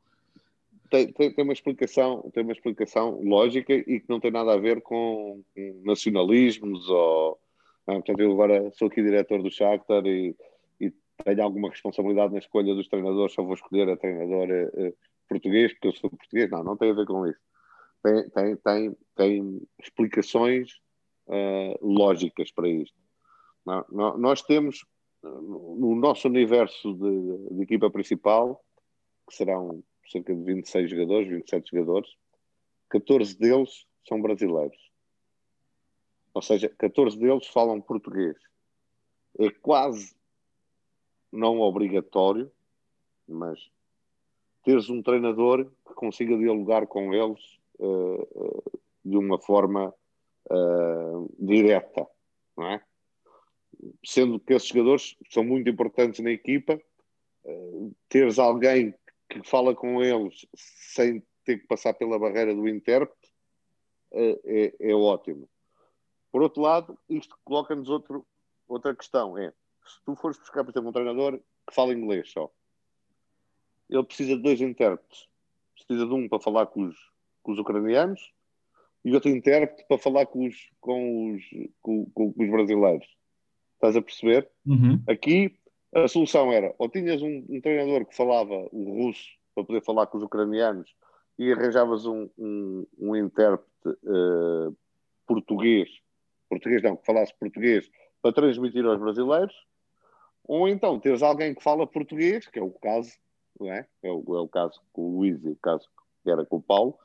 [0.89, 4.57] Tem, tem, tem, uma explicação, tem uma explicação lógica e que não tem nada a
[4.57, 5.43] ver com
[5.83, 7.37] nacionalismos ou.
[7.89, 10.35] Não, portanto, eu agora sou aqui diretor do Shakhtar e
[11.25, 14.95] tenho alguma responsabilidade na escolha dos treinadores, só vou escolher a treinadora uh,
[15.27, 16.51] português, porque eu sou português.
[16.51, 17.39] Não, não tem a ver com isso.
[18.03, 20.73] Tem, tem, tem, tem explicações
[21.27, 22.95] uh, lógicas para isto.
[23.65, 24.85] Não, não, nós temos,
[25.23, 28.63] no nosso universo de, de, equipa principal,
[29.27, 32.09] que serão cerca de 26 jogadores, 27 jogadores,
[32.89, 34.88] 14 deles são brasileiros.
[36.33, 38.37] Ou seja, 14 deles falam português.
[39.37, 40.15] É quase
[41.31, 42.51] não obrigatório,
[43.27, 43.69] mas
[44.63, 49.93] teres um treinador que consiga dialogar com eles uh, uh, de uma forma
[50.49, 52.07] uh, direta,
[52.57, 52.83] não é?
[54.05, 56.79] Sendo que esses jogadores são muito importantes na equipa,
[58.09, 58.93] teres alguém
[59.29, 63.33] que fala com eles sem ter que passar pela barreira do intérprete
[64.11, 65.47] é, é ótimo.
[66.31, 67.89] Por outro lado, isto coloca-nos
[68.67, 69.51] outra questão, é
[69.89, 72.51] se tu fores buscar, por exemplo, um treinador que fala inglês só,
[73.89, 75.27] ele precisa de dois intérpretes.
[75.75, 76.95] Precisa de um para falar com os,
[77.41, 78.31] com os ucranianos
[79.03, 81.43] e outro intérprete para falar com os, com os,
[81.81, 83.07] com, com, os brasileiros.
[83.75, 84.49] Estás a perceber?
[84.65, 85.01] Uhum.
[85.07, 85.57] Aqui
[85.93, 90.05] a solução era ou tinhas um, um, treinador que falava o russo para poder falar
[90.07, 90.93] com os ucranianos
[91.39, 94.75] e arranjavas um, um, um intérprete uh,
[95.25, 95.89] português,
[96.49, 97.89] português não, que falasse português
[98.21, 99.55] para transmitir aos brasileiros,
[100.43, 103.11] ou então teres alguém que fala português, que é o caso,
[103.59, 103.87] não é?
[104.01, 105.87] É o, é o caso com o Luís e o caso
[106.23, 106.97] que era com o Paulo,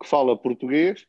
[0.00, 1.06] que fala português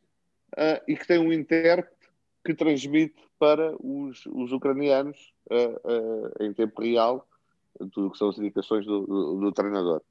[0.53, 2.09] uh, e que tem um intérprete
[2.43, 7.27] que transmite para os, os ucranianos uh, uh, em tempo real
[7.91, 10.01] tudo o que são as indicações do, do, do treinador.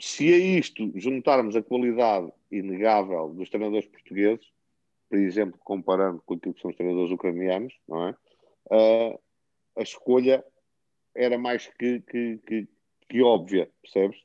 [0.00, 4.50] se a isto juntarmos a qualidade inegável dos treinadores portugueses,
[5.10, 8.14] por exemplo, comparando com aquilo que são os treinadores ucranianos, não é?
[8.70, 9.20] uh,
[9.76, 10.44] a escolha
[11.14, 12.68] era mais que, que, que,
[13.08, 14.18] que óbvia, percebes?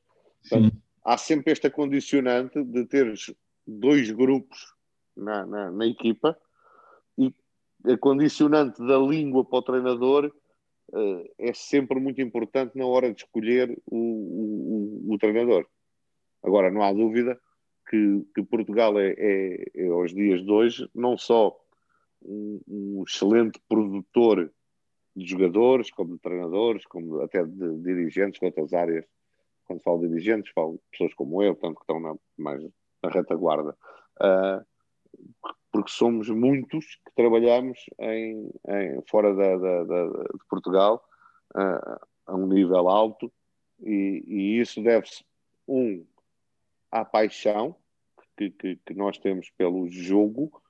[0.48, 3.34] Portanto, há sempre esta condicionante de teres
[3.66, 4.76] dois grupos
[5.18, 6.38] na, na, na, equipa
[7.18, 7.34] e
[7.86, 10.32] a condicionante da língua para o treinador
[10.90, 15.66] uh, é sempre muito importante na hora de escolher o, o, o treinador.
[16.44, 17.42] Agora, não há dúvida
[17.90, 21.56] que, que Portugal é, é, é, aos dias de hoje, não só
[22.22, 24.52] um, um, excelente produtor
[25.16, 29.06] de jogadores, como de treinadores, como até de dirigentes de outras áreas.
[29.66, 32.62] Quando falo de dirigentes, falo de pessoas como eu, tanto que estão na, mais
[33.02, 33.76] na retaguarda.
[34.20, 34.66] Uh,
[35.72, 41.04] porque somos muitos que trabalhamos em, em fora da, da, da, de Portugal
[41.56, 43.32] uh, a um nível alto
[43.82, 45.24] e, e isso deve-se,
[45.68, 46.06] um,
[46.96, 47.76] à paixão
[48.38, 50.62] que, que, que, nós temos pelo jogo,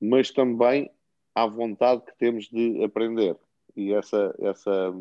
[0.00, 0.88] mas também
[1.34, 3.36] à vontade que temos de aprender.
[3.74, 4.92] E essa, essa,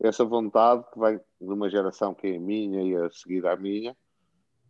[0.00, 3.56] essa vontade que vem de uma geração que é a minha e a seguir à
[3.56, 3.96] minha,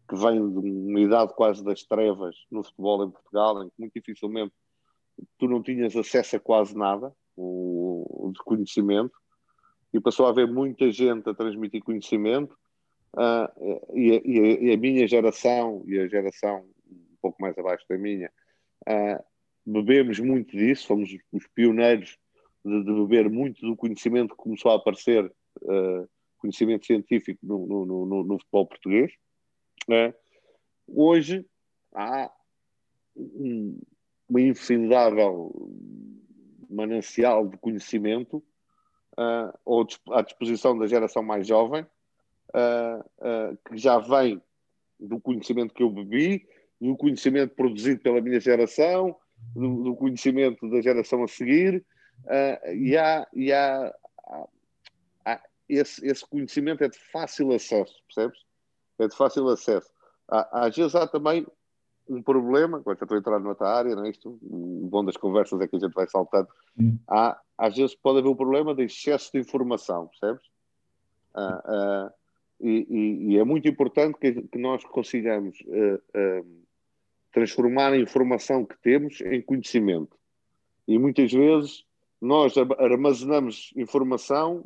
[0.09, 3.93] que vem de uma idade quase das trevas no futebol em Portugal, em que muito
[3.95, 4.55] dificilmente
[5.39, 9.13] tu não tinhas acesso a quase nada o, de conhecimento,
[9.93, 12.57] e passou a haver muita gente a transmitir conhecimento,
[13.15, 17.97] uh, e, e, e, a, minha geração, e a geração um pouco mais abaixo da
[17.97, 18.31] minha,
[18.89, 19.25] uh,
[19.65, 22.19] bebemos muito disso, fomos os pioneiros
[22.65, 25.25] de, de, beber muito do conhecimento que começou a aparecer,
[25.63, 26.09] uh,
[26.39, 29.13] conhecimento científico no, no, no, no futebol português.
[30.89, 31.47] Hoje
[31.95, 32.31] há
[33.17, 33.81] um,
[34.29, 35.53] uma infindável
[36.69, 38.43] manancial de conhecimento
[39.19, 41.87] uh, à disposição da geração mais jovem,
[42.55, 44.43] uh, uh, que já vem
[44.99, 46.47] do conhecimento que eu bebi,
[46.81, 49.17] do conhecimento produzido pela minha geração,
[49.55, 51.85] do, do conhecimento da geração a seguir,
[52.75, 53.93] e há, e há,
[54.27, 54.49] há,
[55.25, 58.39] há esse, esse, conhecimento é de fácil acesso, percebes?
[58.99, 59.91] É de fácil acesso.
[60.29, 61.45] às vezes há também
[62.09, 64.39] um problema, agora já estou a entrar noutra área, não é isto?
[64.43, 66.49] O bom das conversas é que a gente vai saltando.
[66.79, 66.99] Hum.
[67.09, 70.45] Há, às vezes pode haver um problema de excesso de informação, percebes?
[71.35, 72.13] Ah, ah,
[72.63, 75.97] e, e, é muito importante que, que nós consigamos uh,
[76.41, 76.63] uh,
[77.33, 80.17] transformar a informação que temos em conhecimento.
[80.87, 81.85] E muitas vezes
[82.21, 84.65] nós armazenamos informação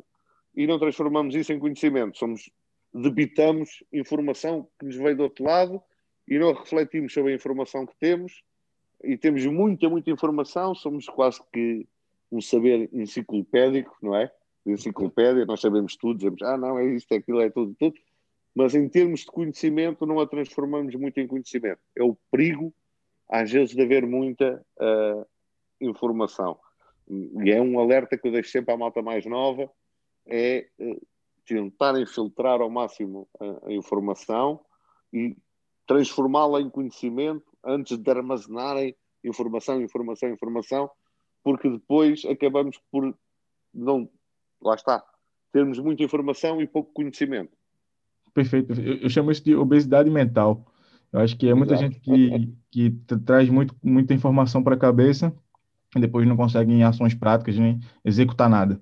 [0.55, 2.17] e não transformamos isso em conhecimento.
[2.17, 2.49] Somos,
[2.93, 5.81] debitamos informação que nos veio do outro lado
[6.27, 8.43] e não refletimos sobre a informação que temos
[9.03, 11.87] e temos muita, muita informação, somos quase que
[12.31, 14.31] um saber enciclopédico, não é?
[14.71, 17.95] Enciclopédia, nós sabemos tudo, dizemos, ah, não, é isto, é aquilo, é tudo, tudo,
[18.53, 21.79] mas em termos de conhecimento não a transformamos muito em conhecimento.
[21.95, 22.73] É o perigo,
[23.29, 25.25] às vezes, de haver muita uh,
[25.79, 26.59] informação.
[27.09, 29.69] E é um alerta que eu deixo sempre à malta mais nova,
[30.25, 31.07] é uh,
[31.45, 33.27] tentarem filtrar ao máximo
[33.63, 34.59] a informação
[35.13, 35.37] e
[35.85, 40.91] transformá-la em conhecimento antes de armazenarem informação, informação, informação,
[41.43, 43.15] porque depois acabamos por
[43.73, 44.09] não,
[44.61, 45.03] lá está,
[45.51, 47.51] termos muita informação e pouco conhecimento.
[48.33, 48.79] Perfeito.
[48.79, 50.65] Eu, eu chamo isso de obesidade mental.
[51.11, 51.91] Eu acho que é muita Exato.
[51.91, 55.33] gente que, que traz muito, muita informação para a cabeça
[55.95, 58.81] e depois não consegue em ações práticas nem executar nada.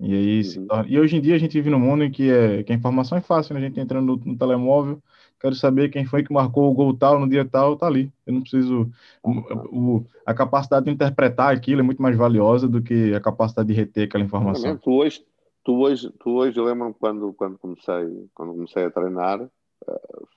[0.00, 0.84] E aí, uhum.
[0.86, 3.18] e hoje em dia a gente vive num mundo em que, é, que a informação
[3.18, 3.60] é fácil, né?
[3.60, 5.02] a gente entrando no, no telemóvel,
[5.40, 8.12] quero saber quem foi que marcou o gol tal no dia tal, tá ali.
[8.26, 8.90] Eu não preciso.
[9.22, 9.30] O,
[9.76, 13.74] o, a capacidade de interpretar aquilo é muito mais valiosa do que a capacidade de
[13.74, 14.76] reter aquela informação.
[14.76, 15.24] Tu hoje,
[15.64, 20.28] tu hoje, tu hoje eu lembro quando, quando, comecei, quando comecei a treinar, uh,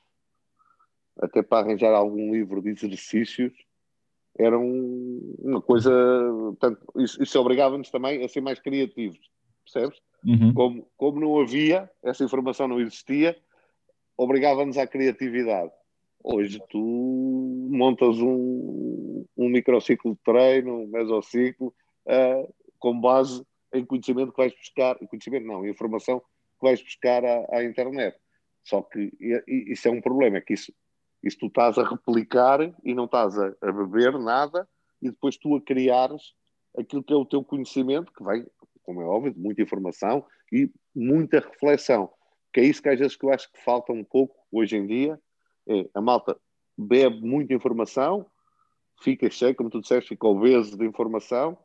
[1.21, 3.53] até para arranjar algum livro de exercícios,
[4.37, 5.91] era um, uma coisa.
[6.45, 9.19] Portanto, isso, isso obrigava-nos também a ser mais criativos,
[9.71, 9.99] percebes?
[10.25, 10.53] Uhum.
[10.53, 13.37] Como, como não havia, essa informação não existia,
[14.17, 15.71] obrigava-nos à criatividade.
[16.23, 21.73] Hoje tu montas um, um microciclo de treino, um mesociclo,
[22.05, 23.43] uh, com base
[23.73, 28.15] em conhecimento que vais buscar, conhecimento não, informação que vais buscar à, à internet.
[28.63, 29.11] Só que
[29.47, 30.71] isso é um problema, é que isso,
[31.23, 34.67] isso tu estás a replicar e não estás a, a beber nada
[35.01, 36.35] e depois tu a criares
[36.77, 38.45] aquilo que é o teu conhecimento, que vem,
[38.83, 42.09] como é óbvio, muita informação e muita reflexão
[42.53, 44.85] que é isso que às vezes que eu acho que falta um pouco hoje em
[44.85, 45.19] dia,
[45.67, 46.37] é a malta
[46.77, 48.25] bebe muita informação,
[49.01, 51.57] fica cheio, como tu disseste, fica obeso de informação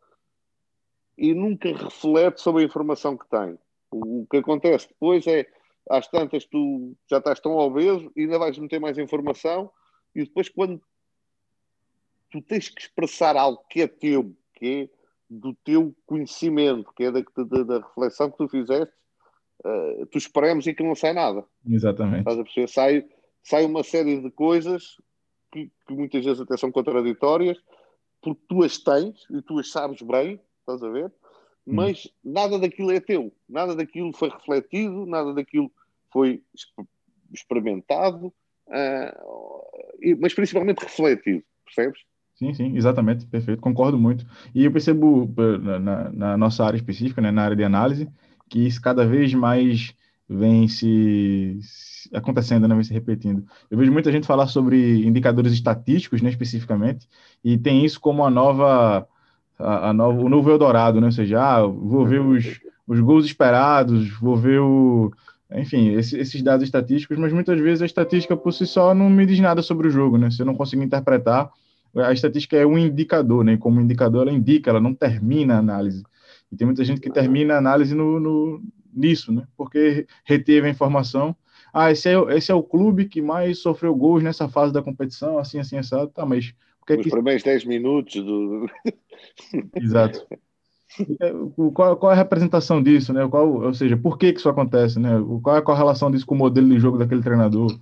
[1.19, 3.59] e nunca reflete sobre a informação que tem.
[3.91, 5.47] O, o que acontece depois é,
[5.91, 9.71] às tantas, tu já estás tão obeso e ainda vais meter mais informação
[10.15, 10.81] e depois quando
[12.31, 14.96] tu tens que expressar algo que é teu, que é
[15.29, 18.95] do teu conhecimento, que é da, da, da reflexão que tu fizeste,
[19.65, 21.45] uh, tu espremos e que não sai nada.
[21.69, 22.21] Exatamente.
[22.21, 22.69] Estás a perceber?
[22.69, 23.09] Sai,
[23.43, 24.97] sai uma série de coisas
[25.53, 27.59] que, que, muitas vezes até são contraditórias,
[28.21, 31.13] porque tu as tens e tu as sabes bem, estás a ver?
[31.67, 32.33] Mas hum.
[32.33, 35.71] nada daquilo é teu, nada daquilo foi refletido, nada daquilo
[36.13, 36.41] foi
[37.33, 38.33] experimentado,
[38.69, 42.01] uh, mas principalmente refletido, percebes?
[42.37, 44.27] Sim, sim, exatamente, perfeito, concordo muito.
[44.55, 45.27] E eu percebo
[45.81, 48.07] na, na nossa área específica, né, na área de análise,
[48.51, 49.95] que isso cada vez mais
[50.29, 53.43] vem se, se acontecendo, né, vem se repetindo.
[53.71, 57.09] Eu vejo muita gente falar sobre indicadores estatísticos, né, especificamente,
[57.43, 59.09] e tem isso como a nova,
[59.59, 63.25] a, a nova, o novo Eldorado, né, ou seja, ah, vou ver os, os gols
[63.25, 65.11] esperados, vou ver o,
[65.53, 69.25] enfim, esse, esses dados estatísticos, mas muitas vezes a estatística por si só não me
[69.25, 71.51] diz nada sobre o jogo, né, se eu não consigo interpretar,
[71.97, 76.03] a estatística é um indicador, né, como indicador ela indica, ela não termina a análise.
[76.51, 79.47] E tem muita gente que termina a análise no, no nisso, né?
[79.57, 81.37] Porque reteve a informação.
[81.73, 85.39] Ah, esse é, esse é o clube que mais sofreu gols nessa fase da competição,
[85.39, 86.09] assim, assim, assado.
[86.09, 86.55] Tá, mas...
[86.89, 87.11] Os é que...
[87.11, 88.67] primeiros 10 minutos do...
[89.75, 90.27] Exato.
[91.21, 91.33] É,
[91.75, 93.27] qual, qual é a representação disso, né?
[93.29, 95.11] Qual, ou seja, por que, que isso acontece, né?
[95.43, 97.77] Qual é a correlação disso com o modelo de jogo daquele treinador?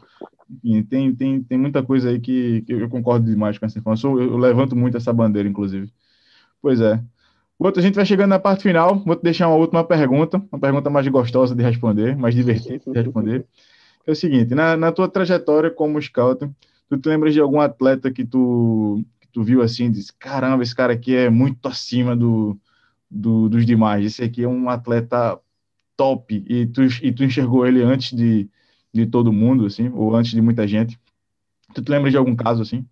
[0.88, 4.18] Tem, tem, tem muita coisa aí que, que eu concordo demais com essa informação.
[4.20, 5.90] Eu, eu levanto muito essa bandeira, inclusive.
[6.60, 7.02] Pois é.
[7.58, 8.98] Outro, a gente vai chegando na parte final.
[9.04, 13.46] Vou deixar uma última pergunta, uma pergunta mais gostosa de responder, mais divertida de responder.
[14.06, 16.48] É o seguinte: na, na tua trajetória como scout,
[16.88, 20.92] tu te lembras de algum atleta que tu, tu viu assim, disse, caramba, esse cara
[20.92, 22.58] aqui é muito acima do,
[23.10, 25.38] do, dos demais, esse aqui é um atleta
[25.96, 28.48] top, e tu, e tu enxergou ele antes de,
[28.94, 30.98] de todo mundo, assim, ou antes de muita gente?
[31.74, 32.86] Tu te lembra de algum caso assim?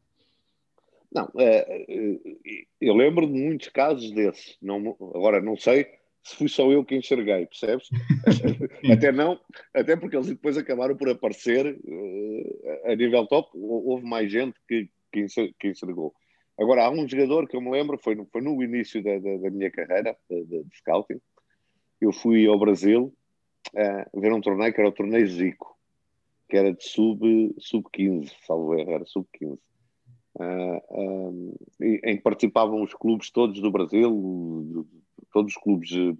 [1.14, 2.16] Não, é, é
[2.80, 4.56] eu lembro de muitos casos desses.
[4.60, 5.86] Não, agora, não sei
[6.24, 7.88] se fui só eu que enxerguei, percebes?
[8.92, 9.38] até não,
[9.74, 13.50] até porque eles depois acabaram por aparecer uh, a nível top.
[13.54, 16.14] Houve mais gente que, que enxergou.
[16.58, 19.36] Agora, há um jogador que eu me lembro, foi no, foi no início da, da,
[19.38, 21.20] da minha carreira de, de, de, scouting.
[22.00, 23.12] Eu fui ao Brasil
[23.74, 25.71] uh, ver um torneio que era o Torneio Zico,
[26.52, 27.86] que era de sub-15, sub
[28.46, 29.58] salvo erro, era sub-15.
[30.34, 34.86] Uh, em que participavam os clubes todos do Brasil,
[35.32, 36.12] todos os clubes eh,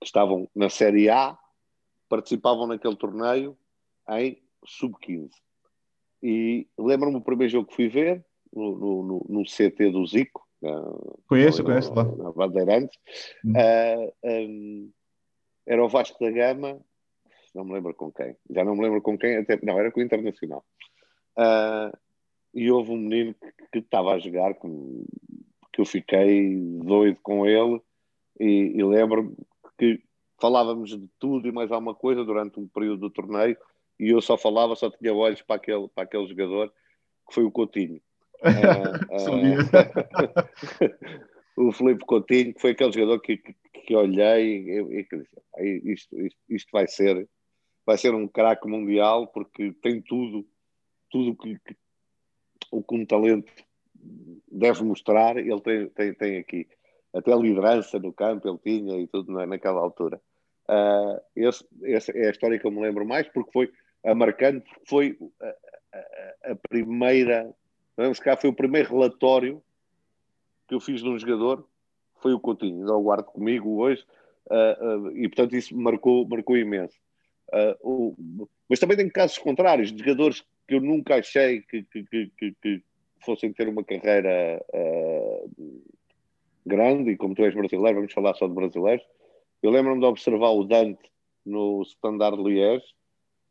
[0.00, 1.38] que estavam na Série A
[2.08, 3.56] participavam naquele torneio
[4.10, 5.30] em sub-15.
[6.20, 10.44] E lembro-me o primeiro jogo que fui ver no, no, no CT do Zico.
[11.28, 12.02] conheço, conheço lá.
[12.02, 12.98] Na Bandeirantes.
[13.44, 13.52] Hum.
[13.52, 14.90] Uh, um,
[15.64, 16.80] era o Vasco da Gama,
[17.56, 18.36] não me lembro com quem.
[18.50, 20.64] Já não me lembro com quem, até, não, era com o Internacional.
[21.36, 21.96] Uh,
[22.54, 25.04] e houve um menino que, que estava a jogar com,
[25.72, 27.80] que eu fiquei doido com ele
[28.38, 29.36] e, e lembro
[29.78, 30.00] que
[30.40, 33.56] falávamos de tudo e mais alguma coisa durante um período do torneio
[33.98, 36.72] e eu só falava, só tinha olhos para aquele, para aquele jogador
[37.28, 38.00] que foi o Coutinho.
[38.44, 39.16] uh,
[41.56, 43.54] uh, o Felipe Coutinho, que foi aquele jogador que, que,
[43.86, 45.36] que olhei e, e que disse,
[45.92, 47.28] isto, isto, isto, vai ser
[47.86, 50.44] vai ser um craque mundial porque tem tudo
[51.08, 51.76] tudo que, que,
[52.70, 53.52] o que um talento
[54.50, 56.68] deve mostrar, ele tem, tem, tem aqui.
[57.14, 60.20] Até liderança no campo ele tinha e tudo naquela altura.
[60.68, 63.72] Uh, esse, essa é a história que eu me lembro mais, porque foi
[64.04, 67.54] a marcante, porque foi a, a, a primeira,
[67.96, 69.62] vamos cá, foi o primeiro relatório
[70.68, 71.66] que eu fiz de um jogador,
[72.20, 74.04] foi o Coutinho, o guardo comigo hoje,
[74.50, 76.98] uh, uh, e portanto isso marcou, marcou imenso.
[77.82, 78.14] O,
[78.68, 82.82] mas também tem casos contrários, de jogadores que eu nunca achei que, que, que, que
[83.24, 85.50] fossem ter uma carreira uh,
[86.64, 89.04] grande, e como tu és brasileiro, vamos falar só de brasileiros.
[89.62, 91.10] Eu lembro-me de observar o Dante
[91.44, 92.84] no Standard Liège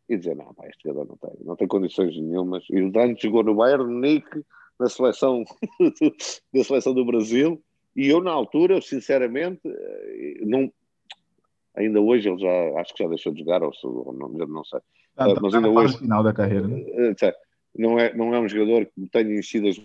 [0.10, 2.64] e dizer: Não, pá, este jogador não tem, não tem condições nenhumas.
[2.70, 4.28] E o Dante jogou no Bayern Nick
[4.80, 5.44] na seleção,
[6.54, 7.62] na seleção do Brasil.
[7.96, 10.72] E eu, na altura, sinceramente, eh, não,
[11.76, 14.80] ainda hoje ele já acho que já deixou de jogar, ou, ou não, não sei.
[15.16, 15.98] Tá, tá, mas ainda tá hoje.
[15.98, 16.68] final da carreira.
[16.68, 16.82] Né?
[16.82, 17.34] Eh,
[17.78, 19.78] não, é, não é um jogador que tenha enchido as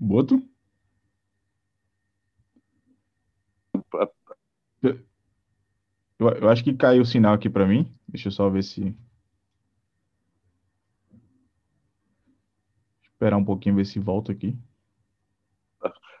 [0.00, 0.42] Boto?
[4.82, 7.92] Eu, eu acho que caiu o sinal aqui para mim.
[8.08, 8.94] Deixa eu só ver se.
[13.02, 14.56] Esperar um pouquinho, ver se volta aqui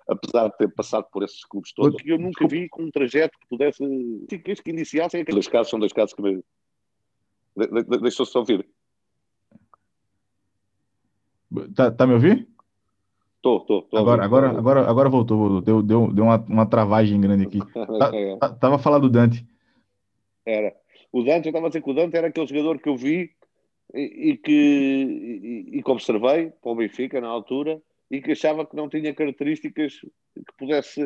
[0.08, 3.38] apesar de ter passado por esses clubes todos, que eu nunca vi com um trajeto
[3.38, 3.84] que pudesse,
[4.28, 6.42] que, que iniciassem aqueles casos, são dois casos que me...
[7.54, 8.66] De, de, deixa eu só ouvir.
[11.74, 12.46] Tá, tá me ouvindo?
[13.36, 13.88] Estou, estou.
[13.92, 15.60] Agora, agora, agora, agora voltou, voltou.
[15.60, 17.58] Deu, deu, deu uma, uma travagem grande aqui.
[17.98, 19.46] tá, tá, tava falando do Dante.
[20.44, 20.74] Era.
[21.12, 23.30] O Dante, eu estava a dizer que o Dante era aquele jogador que eu vi
[23.94, 27.80] e, e que, e, e que observei para o Benfica na altura
[28.10, 31.00] e que achava que não tinha características que pudesse,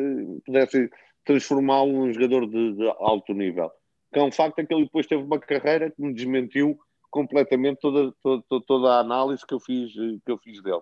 [0.45, 0.89] pudesse
[1.25, 3.71] transformá-lo num jogador de, de, alto nível.
[4.11, 6.77] Que é um facto é que ele depois teve uma carreira que me desmentiu
[7.09, 10.81] completamente toda, toda, toda a análise que eu fiz, que eu fiz dele.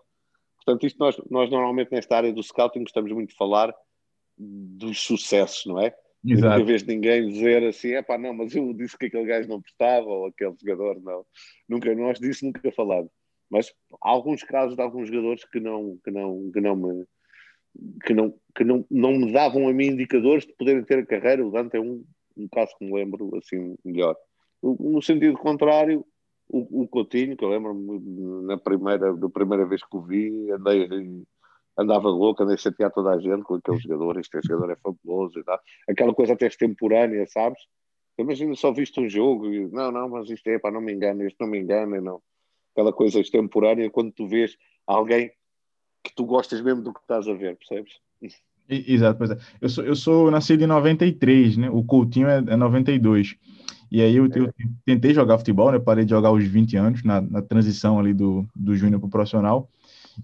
[0.58, 3.74] Portanto, isto nós, nós normalmente nesta área do scouting gostamos muito de falar
[4.38, 5.94] dos sucessos, não é?
[6.24, 6.60] Exato.
[6.60, 9.62] Nunca vez ninguém dizer assim, é pá, não, mas eu disse que aquele gajo não
[9.62, 11.26] prestava, ou aquele jogador não.
[11.68, 13.12] Nunca, nós disso nunca falamos
[13.52, 13.68] mas
[14.02, 17.06] há alguns casos de alguns jogadores que não, que não, que não me
[18.06, 21.46] que não, que não, não me davam a mim indicadores de poderem ter a carreira.
[21.46, 22.04] O Dante é um,
[22.36, 24.16] um caso que me lembro assim melhor.
[24.62, 26.06] No sentido contrário,
[26.50, 30.88] o, o Coutinho, que eu lembro-me na primeira, na primeira vez que o vi, andei,
[31.78, 35.40] andava louco, andei a chatear toda a gente com aquele jogador, este jogador é fabuloso
[35.40, 35.60] e tal.
[35.90, 37.60] Aquela coisa até extemporânea, sabes?
[38.18, 41.26] Imagina só viste um jogo e não, não, mas isto é, pá, não me engano,
[41.26, 42.22] isto não me engana, não
[42.72, 45.32] aquela coisa extemporânea quando tu vês alguém
[46.04, 48.00] que tu gostas mesmo do que estás a ver, percebes?
[48.70, 49.38] Exato, pois é.
[49.60, 51.70] Eu sou, eu sou nascido em 93, né?
[51.70, 53.36] O Coutinho é, é 92.
[53.92, 54.52] E aí eu, eu, é.
[54.86, 55.80] tentei jogar futebol, né?
[55.80, 59.12] Parei de jogar aos 20 anos, na, na transição ali do, do júnior para o
[59.12, 59.70] profissional.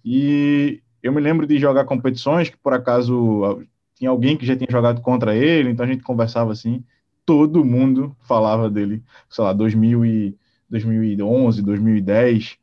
[0.03, 3.61] E eu me lembro de jogar competições que, por acaso,
[3.95, 6.83] tinha alguém que já tinha jogado contra ele, então a gente conversava assim.
[7.25, 10.37] Todo mundo falava dele, sei lá, 2000 e
[10.69, 12.57] 2011, 2010,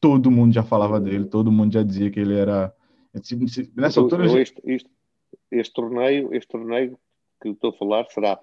[0.00, 2.72] todo mundo já falava dele, todo mundo já dizia que ele era.
[3.76, 4.26] Nessa altura.
[4.40, 4.90] Este, este,
[5.50, 6.98] este, torneio, este torneio
[7.42, 8.38] que estou a falar será,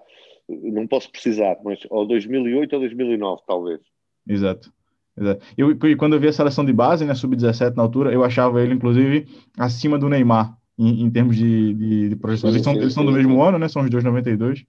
[0.48, 3.80] não posso precisar, mas ou 2008 ou 2009, talvez.
[4.28, 4.72] Exato.
[5.18, 5.46] Exato.
[5.56, 8.62] Eu, e quando eu vi a seleção de base, né, sub-17 na altura, eu achava
[8.62, 12.50] ele, inclusive, acima do Neymar, em, em termos de, de, de projeção.
[12.50, 13.68] Eles, são, eles são do mesmo ano, né?
[13.68, 14.66] São os dois 92.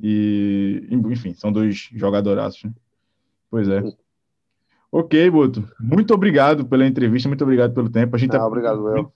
[0.00, 2.64] E, enfim, são dois jogadoraços.
[2.64, 2.72] Né?
[3.50, 3.82] Pois é.
[4.92, 5.68] Ok, Boto.
[5.78, 8.16] Muito obrigado pela entrevista, muito obrigado pelo tempo.
[8.16, 8.46] A gente ah, tá...
[8.46, 9.12] Obrigado, eu.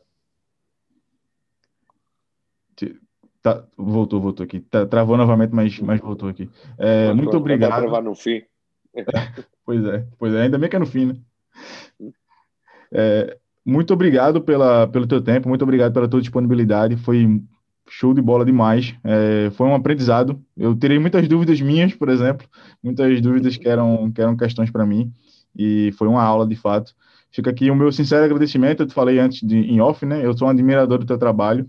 [3.45, 4.61] Tá, voltou, voltou aqui.
[4.61, 6.49] Tá, travou novamente, mas, mas voltou aqui.
[6.79, 7.73] É, muito obrigado.
[7.73, 8.43] Vai travar no fim.
[9.67, 10.43] pois é, pois é.
[10.43, 11.17] Ainda bem que é no fim, né?
[12.91, 16.97] É, muito obrigado pela, pelo teu tempo, muito obrigado pela tua disponibilidade.
[16.97, 17.43] Foi
[17.89, 18.95] show de bola demais.
[19.05, 20.41] É, foi um aprendizado.
[20.57, 22.47] Eu terei muitas dúvidas minhas, por exemplo,
[22.83, 25.13] muitas dúvidas que eram, que eram questões para mim,
[25.57, 26.95] e foi uma aula de fato.
[27.31, 28.83] Fica aqui o meu sincero agradecimento.
[28.83, 30.25] Eu te falei antes de, em off, né?
[30.25, 31.69] Eu sou um admirador do teu trabalho.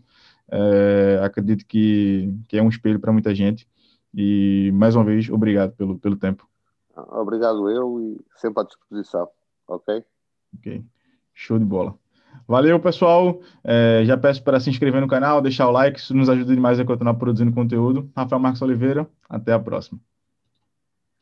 [0.51, 3.67] É, acredito que, que é um espelho para muita gente.
[4.13, 6.47] E mais uma vez, obrigado pelo, pelo tempo.
[6.95, 9.27] Obrigado eu e sempre à disposição,
[9.67, 10.03] ok?
[10.57, 10.85] Ok,
[11.33, 11.97] show de bola.
[12.47, 13.41] Valeu, pessoal.
[13.63, 16.79] É, já peço para se inscrever no canal, deixar o like, isso nos ajuda demais
[16.79, 18.11] a continuar produzindo conteúdo.
[18.15, 19.99] Rafael Marcos Oliveira, até a próxima.